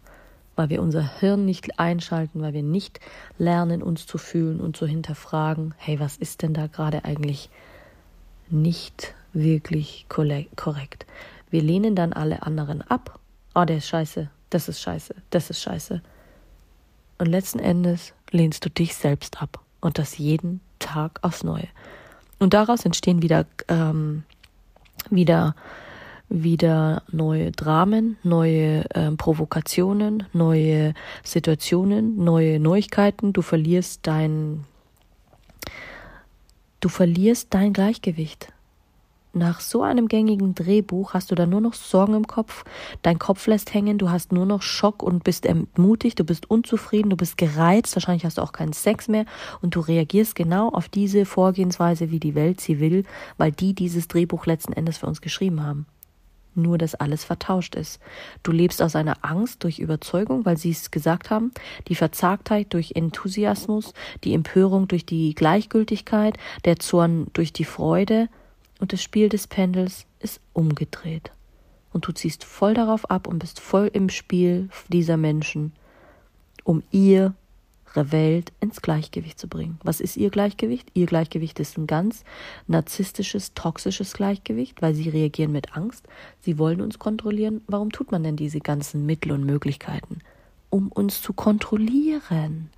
Weil 0.57 0.69
wir 0.69 0.83
unser 0.83 1.19
Hirn 1.19 1.45
nicht 1.45 1.81
einschalten, 1.81 2.43
weil 2.43 2.53
wir 2.53 2.63
nicht 2.63 3.01
lernen, 3.39 3.83
uns 3.83 4.07
zu 4.07 4.19
fühlen 4.19 4.61
und 4.61 4.77
zu 4.77 4.87
hinterfragen, 4.87 5.75
hey, 5.79 5.99
was 5.99 6.17
ist 6.17 6.43
denn 6.43 6.55
da 6.55 6.69
gerade 6.69 7.05
eigentlich 7.05 7.51
nicht 8.55 9.15
wirklich 9.33 10.07
korrekt. 10.09 11.07
Wir 11.51 11.63
lehnen 11.63 11.95
dann 11.95 12.13
alle 12.13 12.43
anderen 12.43 12.83
ab. 12.83 13.19
Oh, 13.55 13.65
der 13.65 13.79
ist 13.79 13.89
scheiße, 13.89 14.31
das 14.51 14.69
ist 14.69 14.81
scheiße, 14.81 15.15
das 15.31 15.51
ist 15.51 15.61
scheiße. 15.61 16.03
Und 17.19 17.27
letzten 17.27 17.59
Endes 17.59 18.13
lehnst 18.31 18.65
du 18.65 18.71
dich 18.71 18.95
selbst 18.95 19.41
ab. 19.41 19.61
Und 19.81 19.99
das 19.99 20.19
jeden 20.19 20.61
Tag 20.79 21.19
aufs 21.23 21.45
Neue. 21.45 21.69
Und 22.39 22.55
daraus 22.55 22.85
entstehen 22.85 23.23
wieder, 23.23 23.47
ähm, 23.69 24.25
wieder, 25.11 25.55
wieder 26.29 27.03
neue 27.11 27.53
Dramen, 27.53 28.17
neue 28.23 28.85
ähm, 28.95 29.17
Provokationen, 29.17 30.25
neue 30.33 30.95
Situationen, 31.23 32.17
neue 32.25 32.59
Neuigkeiten. 32.59 33.33
Du 33.33 33.43
verlierst 33.43 34.01
dein 34.07 34.65
Du 36.85 36.91
verlierst 36.91 37.55
dein 37.55 37.73
Gleichgewicht. 37.73 38.53
Nach 39.33 39.61
so 39.61 39.81
einem 39.81 40.07
gängigen 40.07 40.55
Drehbuch 40.55 41.15
hast 41.15 41.31
du 41.31 41.35
dann 41.35 41.49
nur 41.49 41.63
noch 41.63 41.73
Sorgen 41.73 42.13
im 42.13 42.27
Kopf, 42.27 42.67
dein 43.01 43.19
Kopf 43.19 43.47
lässt 43.47 43.73
hängen, 43.73 43.97
du 43.97 44.11
hast 44.11 44.33
nur 44.33 44.45
noch 44.45 44.61
Schock 44.61 45.03
und 45.03 45.25
bist 45.25 45.47
entmutigt, 45.47 46.21
du 46.21 46.25
bist 46.25 46.51
unzufrieden, 46.51 47.09
du 47.09 47.17
bist 47.17 47.39
gereizt, 47.39 47.97
wahrscheinlich 47.97 48.27
hast 48.27 48.37
du 48.37 48.43
auch 48.43 48.53
keinen 48.53 48.75
Sex 48.75 49.09
mehr 49.09 49.25
und 49.63 49.75
du 49.77 49.81
reagierst 49.81 50.35
genau 50.35 50.69
auf 50.69 50.91
diese 50.91 51.25
Vorgehensweise, 51.25 52.11
wie 52.11 52.21
die 52.21 52.35
Welt 52.35 52.61
sie 52.61 52.81
will, 52.81 53.05
weil 53.39 53.51
die 53.51 53.73
dieses 53.73 54.07
Drehbuch 54.07 54.45
letzten 54.45 54.75
Endes 54.75 54.99
für 54.99 55.07
uns 55.07 55.23
geschrieben 55.23 55.63
haben 55.63 55.87
nur 56.55 56.79
dass 56.79 56.95
alles 56.95 57.25
vertauscht 57.25 57.75
ist. 57.75 58.01
Du 58.43 58.53
lebst 58.53 58.83
aus 58.83 58.97
einer 58.97 59.19
Angst 59.23 59.65
durch 59.65 59.79
Überzeugung, 59.79 60.45
weil 60.45 60.57
sie 60.57 60.71
es 60.71 60.91
gesagt 60.91 61.31
haben, 61.31 61.53
die 61.89 61.95
Verzagtheit 61.95 62.73
durch 62.73 62.93
Enthusiasmus, 62.95 63.93
die 64.25 64.35
Empörung 64.35 64.89
durch 64.89 65.07
die 65.07 65.35
Gleichgültigkeit, 65.35 66.39
der 66.65 66.79
Zorn 66.79 67.27
durch 67.33 67.53
die 67.53 67.65
Freude 67.65 68.29
und 68.81 68.93
das 68.93 69.03
Spiel 69.03 69.29
des 69.29 69.47
Pendels 69.47 70.07
ist 70.21 70.41
umgedreht. 70.53 71.31
Und 71.93 72.07
du 72.07 72.13
ziehst 72.13 72.45
voll 72.45 72.75
darauf 72.75 73.11
ab 73.11 73.29
und 73.29 73.39
bist 73.39 73.61
voll 73.61 73.89
im 73.93 74.09
Spiel 74.09 74.69
dieser 74.89 75.17
Menschen, 75.17 75.73
um 76.65 76.83
ihr 76.91 77.35
Welt 77.97 78.53
ins 78.61 78.83
Gleichgewicht 78.83 79.39
zu 79.39 79.49
bringen. 79.49 79.79
Was 79.83 80.01
ist 80.01 80.17
ihr 80.17 80.31
Gleichgewicht? 80.31 80.89
Ihr 80.95 81.07
Gleichgewicht 81.07 81.61
ist 81.61 81.79
ein 81.79 81.87
ganz 81.87 82.25
narzisstisches, 82.67 83.55
toxisches 83.55 84.13
Gleichgewicht, 84.15 84.83
weil 84.83 84.95
sie 84.95 85.09
reagieren 85.09 85.53
mit 85.53 85.77
Angst. 85.77 86.07
Sie 86.41 86.59
wollen 86.59 86.81
uns 86.81 86.99
kontrollieren. 86.99 87.63
Warum 87.67 87.93
tut 87.93 88.13
man 88.13 88.23
denn 88.23 88.37
diese 88.37 88.61
ganzen 88.61 89.07
Mittel 89.07 89.33
und 89.33 89.45
Möglichkeiten? 89.45 90.19
Um 90.71 90.91
uns 90.91 91.23
zu 91.23 91.33
kontrollieren. 91.33 92.71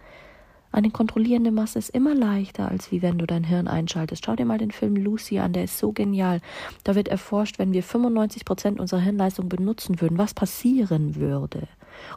Eine 0.76 0.90
kontrollierende 0.90 1.52
Masse 1.52 1.78
ist 1.78 1.88
immer 1.88 2.14
leichter, 2.14 2.70
als 2.70 2.92
wie 2.92 3.00
wenn 3.00 3.16
du 3.16 3.26
dein 3.26 3.44
Hirn 3.44 3.66
einschaltest. 3.66 4.26
Schau 4.26 4.36
dir 4.36 4.44
mal 4.44 4.58
den 4.58 4.72
Film 4.72 4.94
Lucy 4.94 5.38
an, 5.38 5.54
der 5.54 5.64
ist 5.64 5.78
so 5.78 5.92
genial. 5.92 6.42
Da 6.84 6.94
wird 6.94 7.08
erforscht, 7.08 7.58
wenn 7.58 7.72
wir 7.72 7.82
95 7.82 8.44
Prozent 8.44 8.78
unserer 8.78 9.00
Hirnleistung 9.00 9.48
benutzen 9.48 10.02
würden, 10.02 10.18
was 10.18 10.34
passieren 10.34 11.16
würde. 11.16 11.66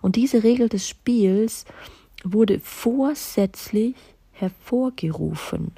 Und 0.01 0.17
diese 0.17 0.43
Regel 0.43 0.67
des 0.67 0.89
Spiels 0.89 1.63
wurde 2.23 2.59
vorsätzlich 2.59 3.95
hervorgerufen, 4.31 5.71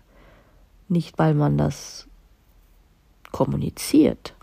nicht 0.88 1.18
weil 1.18 1.34
man 1.34 1.58
das 1.58 2.08
kommuniziert. 3.32 4.36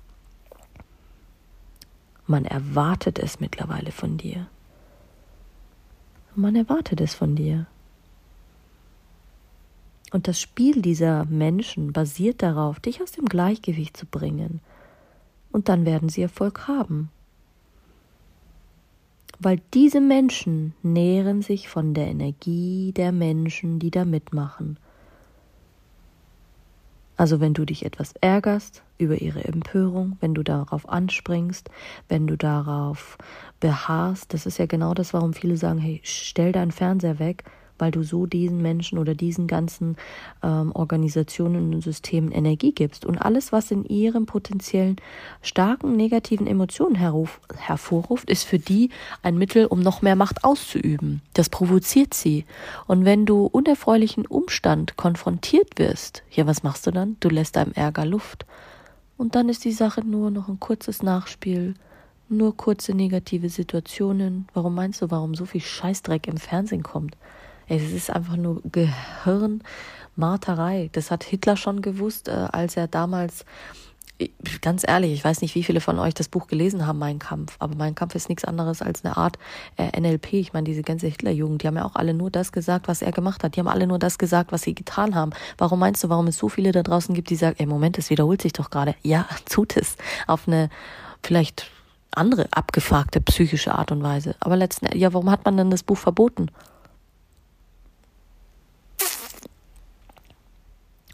Man 2.26 2.44
erwartet 2.44 3.18
es 3.18 3.40
mittlerweile 3.40 3.92
von 3.92 4.18
dir. 4.18 4.46
Man 6.34 6.54
erwartet 6.54 7.00
es 7.00 7.14
von 7.14 7.36
dir. 7.36 7.66
Und 10.12 10.28
das 10.28 10.40
Spiel 10.40 10.80
dieser 10.80 11.24
Menschen 11.26 11.92
basiert 11.92 12.42
darauf, 12.42 12.80
dich 12.80 13.02
aus 13.02 13.12
dem 13.12 13.26
Gleichgewicht 13.26 13.96
zu 13.96 14.06
bringen. 14.06 14.60
Und 15.50 15.68
dann 15.68 15.84
werden 15.84 16.08
sie 16.08 16.22
Erfolg 16.22 16.68
haben 16.68 17.10
weil 19.40 19.60
diese 19.74 20.00
Menschen 20.00 20.74
nähren 20.82 21.42
sich 21.42 21.68
von 21.68 21.94
der 21.94 22.08
Energie 22.08 22.92
der 22.96 23.12
Menschen, 23.12 23.78
die 23.78 23.90
da 23.90 24.04
mitmachen. 24.04 24.78
Also 27.16 27.40
wenn 27.40 27.52
du 27.52 27.64
dich 27.64 27.84
etwas 27.84 28.14
ärgerst 28.20 28.84
über 28.96 29.20
ihre 29.20 29.42
Empörung, 29.44 30.16
wenn 30.20 30.34
du 30.34 30.44
darauf 30.44 30.88
anspringst, 30.88 31.68
wenn 32.08 32.28
du 32.28 32.36
darauf 32.36 33.18
beharrst, 33.58 34.32
das 34.32 34.46
ist 34.46 34.58
ja 34.58 34.66
genau 34.66 34.94
das, 34.94 35.12
warum 35.12 35.34
viele 35.34 35.56
sagen, 35.56 35.80
hey, 35.80 36.00
stell 36.04 36.52
deinen 36.52 36.70
Fernseher 36.70 37.18
weg, 37.18 37.42
weil 37.78 37.90
du 37.90 38.02
so 38.02 38.26
diesen 38.26 38.60
Menschen 38.62 38.98
oder 38.98 39.14
diesen 39.14 39.46
ganzen 39.46 39.96
ähm, 40.42 40.72
Organisationen 40.72 41.74
und 41.74 41.82
Systemen 41.82 42.32
Energie 42.32 42.72
gibst. 42.72 43.04
Und 43.04 43.18
alles, 43.18 43.52
was 43.52 43.70
in 43.70 43.84
ihrem 43.84 44.26
potenziellen 44.26 44.96
starken 45.42 45.96
negativen 45.96 46.46
Emotionen 46.46 46.94
herruf, 46.94 47.40
hervorruft, 47.56 48.28
ist 48.30 48.44
für 48.44 48.58
die 48.58 48.90
ein 49.22 49.38
Mittel, 49.38 49.66
um 49.66 49.80
noch 49.80 50.02
mehr 50.02 50.16
Macht 50.16 50.44
auszuüben. 50.44 51.22
Das 51.34 51.48
provoziert 51.48 52.14
sie. 52.14 52.44
Und 52.86 53.04
wenn 53.04 53.26
du 53.26 53.46
unerfreulichen 53.46 54.26
Umstand 54.26 54.96
konfrontiert 54.96 55.78
wirst, 55.78 56.22
ja, 56.30 56.46
was 56.46 56.62
machst 56.62 56.86
du 56.86 56.90
dann? 56.90 57.16
Du 57.20 57.28
lässt 57.28 57.56
deinem 57.56 57.72
Ärger 57.72 58.06
Luft. 58.06 58.46
Und 59.16 59.34
dann 59.34 59.48
ist 59.48 59.64
die 59.64 59.72
Sache 59.72 60.02
nur 60.02 60.30
noch 60.30 60.48
ein 60.48 60.60
kurzes 60.60 61.02
Nachspiel 61.02 61.74
nur 62.28 62.56
kurze 62.56 62.94
negative 62.94 63.48
Situationen. 63.48 64.46
Warum 64.54 64.74
meinst 64.74 65.02
du, 65.02 65.10
warum 65.10 65.34
so 65.34 65.46
viel 65.46 65.60
Scheißdreck 65.60 66.28
im 66.28 66.36
Fernsehen 66.36 66.82
kommt? 66.82 67.16
Es 67.68 67.92
ist 67.92 68.10
einfach 68.10 68.36
nur 68.36 68.62
Gehirnmarterei. 68.64 70.90
Das 70.92 71.10
hat 71.10 71.24
Hitler 71.24 71.56
schon 71.56 71.82
gewusst, 71.82 72.28
äh, 72.28 72.46
als 72.50 72.76
er 72.76 72.86
damals 72.88 73.44
ganz 74.62 74.84
ehrlich, 74.86 75.12
ich 75.12 75.24
weiß 75.24 75.42
nicht, 75.42 75.54
wie 75.54 75.62
viele 75.62 75.80
von 75.80 75.98
euch 75.98 76.14
das 76.14 76.28
Buch 76.28 76.48
gelesen 76.48 76.86
haben, 76.86 76.98
Mein 76.98 77.18
Kampf, 77.18 77.56
aber 77.58 77.76
Mein 77.76 77.94
Kampf 77.94 78.14
ist 78.14 78.28
nichts 78.28 78.44
anderes 78.44 78.82
als 78.82 79.04
eine 79.04 79.16
Art 79.16 79.38
äh, 79.76 80.00
NLP. 80.00 80.34
Ich 80.34 80.52
meine, 80.52 80.64
diese 80.64 80.82
ganze 80.82 81.06
Hitlerjugend, 81.06 81.62
die 81.62 81.68
haben 81.68 81.76
ja 81.76 81.84
auch 81.84 81.94
alle 81.94 82.14
nur 82.14 82.30
das 82.30 82.52
gesagt, 82.52 82.88
was 82.88 83.02
er 83.02 83.12
gemacht 83.12 83.44
hat. 83.44 83.54
Die 83.54 83.60
haben 83.60 83.68
alle 83.68 83.86
nur 83.86 83.98
das 83.98 84.18
gesagt, 84.18 84.50
was 84.50 84.62
sie 84.62 84.74
getan 84.74 85.14
haben. 85.14 85.32
Warum 85.56 85.78
meinst 85.78 86.02
du, 86.02 86.08
warum 86.08 86.26
es 86.26 86.38
so 86.38 86.48
viele 86.48 86.72
da 86.72 86.82
draußen 86.82 87.14
gibt, 87.14 87.30
die 87.30 87.36
sagen, 87.36 87.56
ey, 87.58 87.66
Moment, 87.66 87.98
es 87.98 88.10
wiederholt 88.10 88.42
sich 88.42 88.52
doch 88.52 88.70
gerade. 88.70 88.94
Ja, 89.02 89.26
tut 89.48 89.76
es. 89.76 89.96
Auf 90.26 90.48
eine 90.48 90.68
vielleicht 91.22 91.70
andere 92.10 92.48
abgefuckte 92.50 93.20
psychische 93.20 93.74
Art 93.74 93.92
und 93.92 94.02
Weise. 94.02 94.34
Aber 94.40 94.56
letzten, 94.56 94.96
ja, 94.98 95.12
warum 95.12 95.30
hat 95.30 95.44
man 95.44 95.56
denn 95.56 95.70
das 95.70 95.84
Buch 95.84 95.98
verboten? 95.98 96.50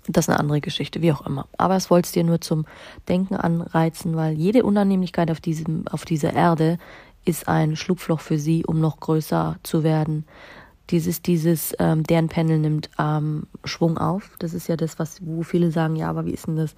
Das 0.07 0.27
ist 0.27 0.29
eine 0.29 0.41
andere 0.41 0.61
Geschichte, 0.61 1.01
wie 1.03 1.13
auch 1.13 1.27
immer. 1.27 1.47
Aber 1.57 1.77
es 1.77 1.91
wollte 1.91 2.07
es 2.07 2.13
dir 2.13 2.25
nur 2.25 2.41
zum 2.41 2.67
Denken 3.09 3.37
anreizen, 3.37 4.17
weil 4.17 4.35
jede 4.35 4.63
Unannehmlichkeit 4.63 5.31
auf, 5.31 5.41
diesem, 5.41 5.89
auf 5.89 6.05
dieser 6.05 6.35
Erde 6.35 6.79
ist 7.25 7.49
ein 7.49 7.77
Schlupfloch 7.77 8.21
für 8.21 8.39
sie, 8.39 8.67
um 8.67 8.81
noch 8.81 9.01
größer 9.01 9.57
zu 9.63 9.83
werden. 9.83 10.27
Dieses, 10.91 11.23
dieses, 11.23 11.75
ähm, 11.79 12.03
deren 12.03 12.29
Panel 12.29 12.59
nimmt 12.59 12.91
ähm, 12.99 13.47
Schwung 13.65 13.97
auf. 13.97 14.37
Das 14.39 14.53
ist 14.53 14.69
ja 14.69 14.77
das, 14.77 14.99
was, 14.99 15.25
wo 15.25 15.43
viele 15.43 15.71
sagen, 15.71 15.97
ja, 15.97 16.11
aber 16.11 16.27
wie 16.27 16.33
ist 16.33 16.47
denn 16.47 16.57
das? 16.57 16.75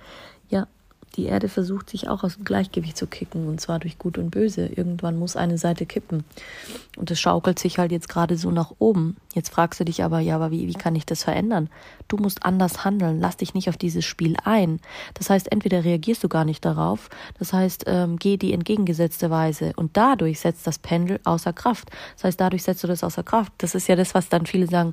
Ja, 0.48 0.68
die 1.16 1.24
Erde 1.26 1.48
versucht 1.48 1.88
sich 1.88 2.09
auch 2.09 2.24
aus 2.24 2.35
dem 2.37 2.44
Gleichgewicht 2.44 2.96
zu 2.96 3.07
kicken, 3.07 3.48
und 3.48 3.61
zwar 3.61 3.79
durch 3.79 3.98
Gut 3.98 4.18
und 4.18 4.31
Böse. 4.31 4.66
Irgendwann 4.66 5.18
muss 5.18 5.37
eine 5.37 5.57
Seite 5.59 5.87
kippen. 5.87 6.24
Und 6.96 7.11
es 7.11 7.18
schaukelt 7.18 7.59
sich 7.59 7.79
halt 7.79 7.90
jetzt 7.92 8.09
gerade 8.09 8.37
so 8.37 8.50
nach 8.50 8.72
oben. 8.79 9.16
Jetzt 9.35 9.50
fragst 9.50 9.81
du 9.81 9.85
dich 9.85 10.05
aber, 10.05 10.20
ja, 10.20 10.37
aber 10.37 10.50
wie, 10.50 10.68
wie 10.68 10.74
kann 10.74 10.94
ich 10.94 11.07
das 11.07 11.24
verändern? 11.24 11.70
Du 12.09 12.16
musst 12.18 12.44
anders 12.44 12.85
handeln. 12.85 13.20
Lass 13.20 13.38
dich 13.38 13.55
nicht 13.55 13.68
auf 13.68 13.76
dieses 13.76 14.05
Spiel 14.05 14.37
ein. 14.44 14.81
Das 15.14 15.31
heißt, 15.31 15.50
entweder 15.50 15.85
reagierst 15.85 16.22
du 16.22 16.29
gar 16.29 16.44
nicht 16.44 16.64
darauf, 16.64 17.09
das 17.38 17.52
heißt, 17.52 17.85
ähm, 17.87 18.18
geh 18.18 18.37
die 18.37 18.52
entgegengesetzte 18.52 19.31
Weise. 19.31 19.72
Und 19.76 19.96
dadurch 19.96 20.40
setzt 20.40 20.66
das 20.66 20.79
Pendel 20.79 21.20
außer 21.24 21.52
Kraft. 21.52 21.90
Das 22.16 22.24
heißt, 22.24 22.40
dadurch 22.40 22.62
setzt 22.62 22.85
du 22.85 22.88
das 22.88 23.02
außer 23.02 23.22
Kraft. 23.22 23.52
Das 23.59 23.74
ist 23.74 23.88
ja 23.88 23.96
das, 23.96 24.14
was 24.14 24.29
dann 24.29 24.46
viele 24.46 24.66
sagen, 24.66 24.92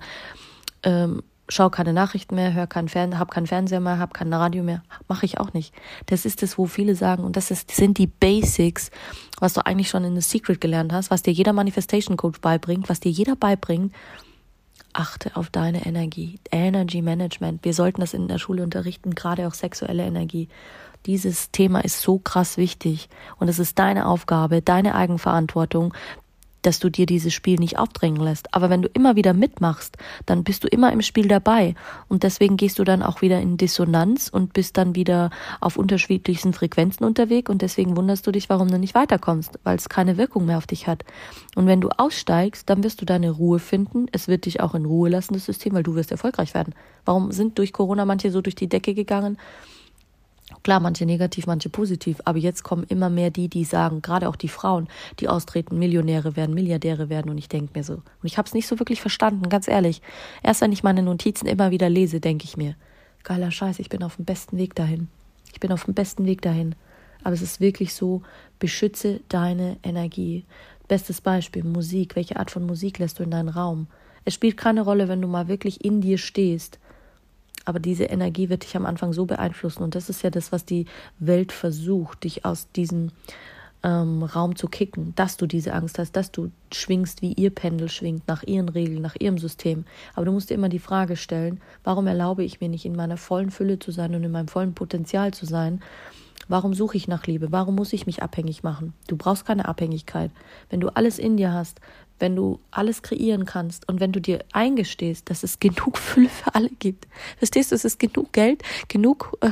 ähm, 0.84 1.24
schau 1.50 1.70
keine 1.70 1.94
Nachrichten 1.94 2.36
mehr, 2.36 2.54
hör 2.54 2.68
kein 2.68 2.88
Fern, 2.88 3.20
hab 3.20 3.32
keinen 3.32 3.48
Fernseher 3.48 3.80
mehr, 3.80 4.00
hab 4.00 4.14
kein 4.14 4.34
Radio 4.34 4.64
mehr, 4.64 4.84
mache 5.08 5.26
ich 5.26 5.40
auch 5.40 5.54
nicht. 5.54 5.74
Das 6.06 6.26
ist 6.26 6.42
es, 6.44 6.58
wo 6.58 6.66
viele 6.66 6.96
sagen 6.96 7.24
und 7.24 7.36
das 7.36 7.52
ist, 7.52 7.72
sind 7.72 7.98
die 7.98 8.08
Basics, 8.08 8.92
was 9.40 9.54
du 9.54 9.66
eigentlich 9.66 9.90
schon 9.90 10.04
in 10.04 10.16
The 10.16 10.22
Secret 10.22 10.62
gelernt 10.62 10.94
hast, 10.94 11.12
was 11.12 11.22
dir 11.22 11.32
jeder 11.32 11.54
Manifestation 11.54 12.18
Coach 12.18 12.40
beibringt, 12.40 12.90
was 12.90 13.00
dir 13.00 13.12
jeder 13.12 13.36
beibringt. 13.36 13.94
Achte 14.94 15.36
auf 15.36 15.50
deine 15.50 15.86
Energie, 15.86 16.40
Energy 16.52 17.02
Management. 17.02 17.66
Wir 17.66 17.74
sollten 17.74 18.02
das 18.02 18.14
in 18.14 18.28
der 18.28 18.38
Schule 18.38 18.64
unterrichten, 18.64 19.16
gerade 19.16 19.48
auch 19.48 19.56
sexuelle 19.56 20.06
Energie. 20.06 20.50
Dieses 21.06 21.52
Thema 21.52 21.84
ist 21.84 22.02
so 22.02 22.20
krass 22.20 22.58
wichtig 22.58 23.10
und 23.38 23.50
es 23.50 23.60
ist 23.60 23.78
deine 23.78 24.08
Aufgabe, 24.08 24.62
deine 24.62 24.96
Eigenverantwortung, 24.96 25.94
dass 26.66 26.80
du 26.80 26.90
dir 26.90 27.06
dieses 27.06 27.34
Spiel 27.34 27.60
nicht 27.60 27.78
aufdrängen 27.78 28.22
lässt. 28.22 28.54
Aber 28.54 28.70
wenn 28.70 28.82
du 28.82 28.90
immer 28.90 29.16
wieder 29.16 29.34
mitmachst, 29.34 29.98
dann 30.26 30.44
bist 30.44 30.64
du 30.64 30.68
immer 30.68 30.92
im 30.92 31.02
Spiel 31.02 31.28
dabei. 31.28 31.76
Und 32.08 32.24
deswegen 32.24 32.58
gehst 32.58 32.80
du 32.80 32.84
dann 32.84 33.04
auch 33.04 33.22
wieder 33.22 33.40
in 33.40 33.58
Dissonanz 33.58 34.30
und 34.30 34.54
bist 34.54 34.78
dann 34.78 34.96
wieder 34.96 35.30
auf 35.62 35.78
unterschiedlichsten 35.78 36.54
Frequenzen 36.54 37.06
unterwegs. 37.06 37.50
Und 37.50 37.62
deswegen 37.62 37.96
wunderst 37.96 38.26
du 38.26 38.32
dich, 38.32 38.50
warum 38.50 38.70
du 38.70 38.80
nicht 38.80 38.96
weiterkommst, 38.96 39.60
weil 39.64 39.78
es 39.78 39.90
keine 39.90 40.18
Wirkung 40.18 40.46
mehr 40.46 40.58
auf 40.58 40.68
dich 40.68 40.88
hat. 40.88 41.04
Und 41.56 41.68
wenn 41.68 41.82
du 41.82 41.90
aussteigst, 41.90 42.70
dann 42.70 42.84
wirst 42.84 43.02
du 43.02 43.06
deine 43.06 43.32
Ruhe 43.32 43.60
finden. 43.60 44.08
Es 44.12 44.28
wird 44.28 44.46
dich 44.46 44.62
auch 44.62 44.76
in 44.76 44.86
Ruhe 44.86 45.10
lassen, 45.10 45.34
das 45.34 45.46
System, 45.46 45.74
weil 45.74 45.84
du 45.84 45.96
wirst 45.96 46.12
erfolgreich 46.12 46.54
werden. 46.54 46.74
Warum 47.06 47.32
sind 47.32 47.58
durch 47.58 47.74
Corona 47.74 48.06
manche 48.06 48.32
so 48.32 48.42
durch 48.42 48.56
die 48.56 48.70
Decke 48.70 48.94
gegangen? 48.94 49.38
Klar, 50.64 50.80
manche 50.80 51.06
negativ, 51.06 51.46
manche 51.46 51.70
positiv, 51.70 52.22
aber 52.24 52.38
jetzt 52.38 52.64
kommen 52.64 52.86
immer 52.88 53.10
mehr 53.10 53.32
die, 53.32 53.50
die 53.50 53.66
sagen, 53.66 54.02
gerade 54.02 54.30
auch 54.30 54.38
die 54.38 54.48
Frauen, 54.48 54.88
die 55.20 55.28
austreten, 55.28 55.78
Millionäre 55.78 56.38
werden, 56.38 56.56
Milliardäre 56.56 57.10
werden 57.10 57.30
und 57.30 57.38
ich 57.38 57.50
denke 57.50 57.78
mir 57.78 57.84
so. 57.84 57.96
Und 57.96 58.04
ich 58.24 58.38
habe 58.38 58.48
es 58.48 58.54
nicht 58.54 58.68
so 58.68 58.80
wirklich 58.80 59.02
verstanden, 59.02 59.50
ganz 59.50 59.68
ehrlich. 59.68 60.02
Erst 60.42 60.62
wenn 60.62 60.72
ich 60.72 60.82
meine 60.82 61.04
Notizen 61.04 61.48
immer 61.48 61.72
wieder 61.72 61.90
lese, 61.90 62.22
denke 62.22 62.46
ich 62.46 62.56
mir, 62.56 62.76
geiler 63.24 63.52
Scheiß, 63.52 63.80
ich 63.80 63.90
bin 63.90 64.04
auf 64.04 64.16
dem 64.16 64.24
besten 64.24 64.58
Weg 64.58 64.74
dahin. 64.74 65.10
Ich 65.52 65.60
bin 65.60 65.72
auf 65.72 65.84
dem 65.84 65.94
besten 65.94 66.26
Weg 66.26 66.42
dahin. 66.42 66.76
Aber 67.24 67.34
es 67.34 67.42
ist 67.42 67.60
wirklich 67.60 67.94
so, 67.94 68.22
beschütze 68.60 69.20
deine 69.28 69.78
Energie. 69.84 70.46
Bestes 70.88 71.20
Beispiel, 71.20 71.64
Musik. 71.64 72.16
Welche 72.16 72.38
Art 72.38 72.52
von 72.52 72.66
Musik 72.66 73.00
lässt 73.00 73.20
du 73.20 73.24
in 73.24 73.32
deinen 73.32 73.50
Raum? 73.50 73.88
Es 74.26 74.34
spielt 74.34 74.58
keine 74.58 74.82
Rolle, 74.82 75.10
wenn 75.10 75.22
du 75.22 75.28
mal 75.28 75.48
wirklich 75.50 75.84
in 75.84 76.00
dir 76.02 76.18
stehst 76.18 76.80
aber 77.66 77.80
diese 77.80 78.06
Energie 78.06 78.50
wird 78.50 78.64
dich 78.64 78.76
am 78.76 78.86
Anfang 78.86 79.14
so 79.14 79.26
beeinflussen. 79.26 79.84
Und 79.84 79.96
das 79.96 80.10
ist 80.10 80.24
ja 80.24 80.30
das, 80.30 80.52
was 80.52 80.66
die 80.66 80.86
Welt 81.20 81.52
versucht, 81.52 82.24
dich 82.24 82.46
aus 82.46 82.70
diesem 82.72 83.12
ähm, 83.84 84.24
Raum 84.24 84.56
zu 84.56 84.68
kicken, 84.68 85.14
dass 85.16 85.38
du 85.38 85.46
diese 85.46 85.74
Angst 85.74 86.00
hast, 86.00 86.16
dass 86.16 86.32
du 86.32 86.52
schwingst, 86.74 87.22
wie 87.22 87.34
ihr 87.34 87.50
Pendel 87.50 87.90
schwingt, 87.90 88.28
nach 88.28 88.44
ihren 88.44 88.70
Regeln, 88.70 89.02
nach 89.02 89.16
ihrem 89.20 89.38
System. 89.38 89.86
Aber 90.16 90.26
du 90.26 90.32
musst 90.32 90.50
dir 90.50 90.56
immer 90.56 90.70
die 90.70 90.80
Frage 90.80 91.16
stellen, 91.16 91.60
warum 91.84 92.08
erlaube 92.08 92.44
ich 92.44 92.62
mir 92.62 92.70
nicht 92.70 92.86
in 92.86 92.96
meiner 92.96 93.18
vollen 93.18 93.52
Fülle 93.52 93.80
zu 93.80 93.92
sein 93.92 94.16
und 94.16 94.24
in 94.24 94.32
meinem 94.32 94.48
vollen 94.48 94.74
Potenzial 94.74 95.34
zu 95.34 95.46
sein? 95.46 95.82
Warum 96.50 96.74
suche 96.74 96.98
ich 96.98 97.08
nach 97.08 97.26
Liebe? 97.26 97.52
Warum 97.52 97.76
muss 97.76 97.94
ich 97.94 98.06
mich 98.06 98.22
abhängig 98.22 98.64
machen? 98.64 98.94
Du 99.08 99.16
brauchst 99.16 99.46
keine 99.46 99.66
Abhängigkeit. 99.66 100.32
Wenn 100.70 100.82
du 100.82 100.90
alles 100.90 101.18
in 101.20 101.38
dir 101.38 101.54
hast, 101.54 101.80
wenn 102.20 102.36
du 102.36 102.60
alles 102.72 103.02
kreieren 103.02 103.46
kannst 103.46 103.88
und 103.90 104.00
wenn 104.00 104.12
du 104.12 104.22
dir 104.22 104.44
eingestehst, 104.52 105.30
dass 105.30 105.44
es 105.44 105.60
genug 105.60 105.98
Fülle 105.98 106.30
für 106.30 106.54
alle 106.56 106.70
gibt. 106.70 107.08
Verstehst 107.38 107.72
du, 107.72 107.76
es 107.76 107.86
ist 107.86 108.00
genug 108.00 108.32
Geld, 108.34 108.64
genug, 108.88 109.38
äh, 109.42 109.52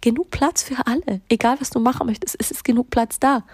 genug 0.00 0.30
Platz 0.30 0.62
für 0.62 0.86
alle. 0.86 1.20
Egal, 1.28 1.60
was 1.60 1.70
du 1.70 1.80
machen 1.80 2.06
möchtest, 2.06 2.36
es 2.38 2.50
ist 2.50 2.64
genug 2.64 2.90
Platz 2.90 3.20
da. 3.20 3.44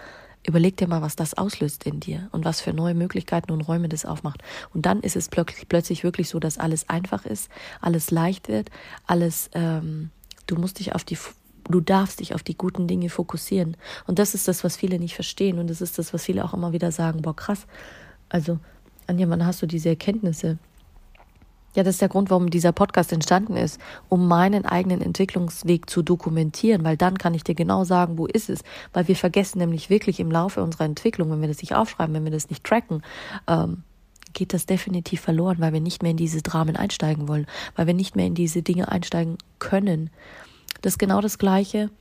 Überleg 0.45 0.77
dir 0.77 0.87
mal, 0.87 1.01
was 1.01 1.17
das 1.17 1.33
auslöst 1.33 1.85
in 1.85 1.99
dir 1.99 2.29
und 2.31 2.45
was 2.45 2.61
für 2.61 2.71
neue 2.71 2.93
Möglichkeiten 2.93 3.51
und 3.51 3.61
Räume 3.61 3.89
das 3.89 4.05
aufmacht. 4.05 4.41
Und 4.73 4.85
dann 4.85 5.01
ist 5.01 5.17
es 5.17 5.27
plötzlich 5.29 6.03
wirklich 6.03 6.29
so, 6.29 6.39
dass 6.39 6.57
alles 6.57 6.87
einfach 6.87 7.25
ist, 7.25 7.49
alles 7.81 8.11
leicht 8.11 8.47
wird, 8.47 8.69
alles, 9.05 9.49
ähm, 9.53 10.09
du 10.45 10.55
musst 10.55 10.79
dich 10.79 10.95
auf 10.95 11.03
die 11.03 11.17
du 11.69 11.81
darfst 11.81 12.21
dich 12.21 12.33
auf 12.33 12.43
die 12.43 12.57
guten 12.57 12.87
Dinge 12.87 13.09
fokussieren. 13.09 13.75
Und 14.05 14.19
das 14.19 14.33
ist 14.33 14.47
das, 14.47 14.63
was 14.63 14.77
viele 14.77 14.99
nicht 14.99 15.15
verstehen. 15.15 15.59
Und 15.59 15.69
das 15.69 15.81
ist 15.81 15.97
das, 15.97 16.13
was 16.13 16.23
viele 16.23 16.45
auch 16.45 16.53
immer 16.53 16.71
wieder 16.71 16.91
sagen, 16.91 17.21
boah, 17.21 17.35
krass, 17.35 17.67
also, 18.29 18.59
Anja, 19.07 19.29
wann 19.29 19.45
hast 19.45 19.61
du 19.61 19.67
diese 19.67 19.89
Erkenntnisse? 19.89 20.57
Ja, 21.75 21.83
das 21.83 21.95
ist 21.95 22.01
der 22.01 22.09
Grund, 22.09 22.31
warum 22.31 22.49
dieser 22.49 22.71
Podcast 22.71 23.13
entstanden 23.13 23.55
ist, 23.55 23.79
um 24.09 24.27
meinen 24.27 24.65
eigenen 24.65 24.99
Entwicklungsweg 24.99 25.89
zu 25.89 26.01
dokumentieren, 26.01 26.83
weil 26.83 26.97
dann 26.97 27.19
kann 27.19 27.35
ich 27.35 27.43
dir 27.43 27.53
genau 27.53 27.83
sagen, 27.83 28.17
wo 28.17 28.25
ist 28.25 28.49
es, 28.49 28.63
weil 28.93 29.07
wir 29.07 29.15
vergessen 29.15 29.59
nämlich 29.59 29.89
wirklich 29.89 30.19
im 30.19 30.31
Laufe 30.31 30.63
unserer 30.63 30.85
Entwicklung, 30.85 31.29
wenn 31.29 31.41
wir 31.41 31.47
das 31.47 31.61
nicht 31.61 31.75
aufschreiben, 31.75 32.15
wenn 32.15 32.23
wir 32.23 32.31
das 32.31 32.49
nicht 32.49 32.63
tracken, 32.63 33.03
ähm, 33.47 33.83
geht 34.33 34.53
das 34.53 34.65
definitiv 34.65 35.21
verloren, 35.21 35.57
weil 35.59 35.73
wir 35.73 35.79
nicht 35.79 36.01
mehr 36.01 36.11
in 36.11 36.17
diese 36.17 36.41
Dramen 36.41 36.75
einsteigen 36.75 37.27
wollen, 37.27 37.45
weil 37.75 37.85
wir 37.85 37.93
nicht 37.93 38.15
mehr 38.15 38.25
in 38.25 38.35
diese 38.35 38.63
Dinge 38.63 38.91
einsteigen 38.91 39.37
können. 39.59 40.09
Das 40.81 40.93
ist 40.93 40.99
genau 40.99 41.21
das 41.21 41.37
Gleiche. 41.37 41.91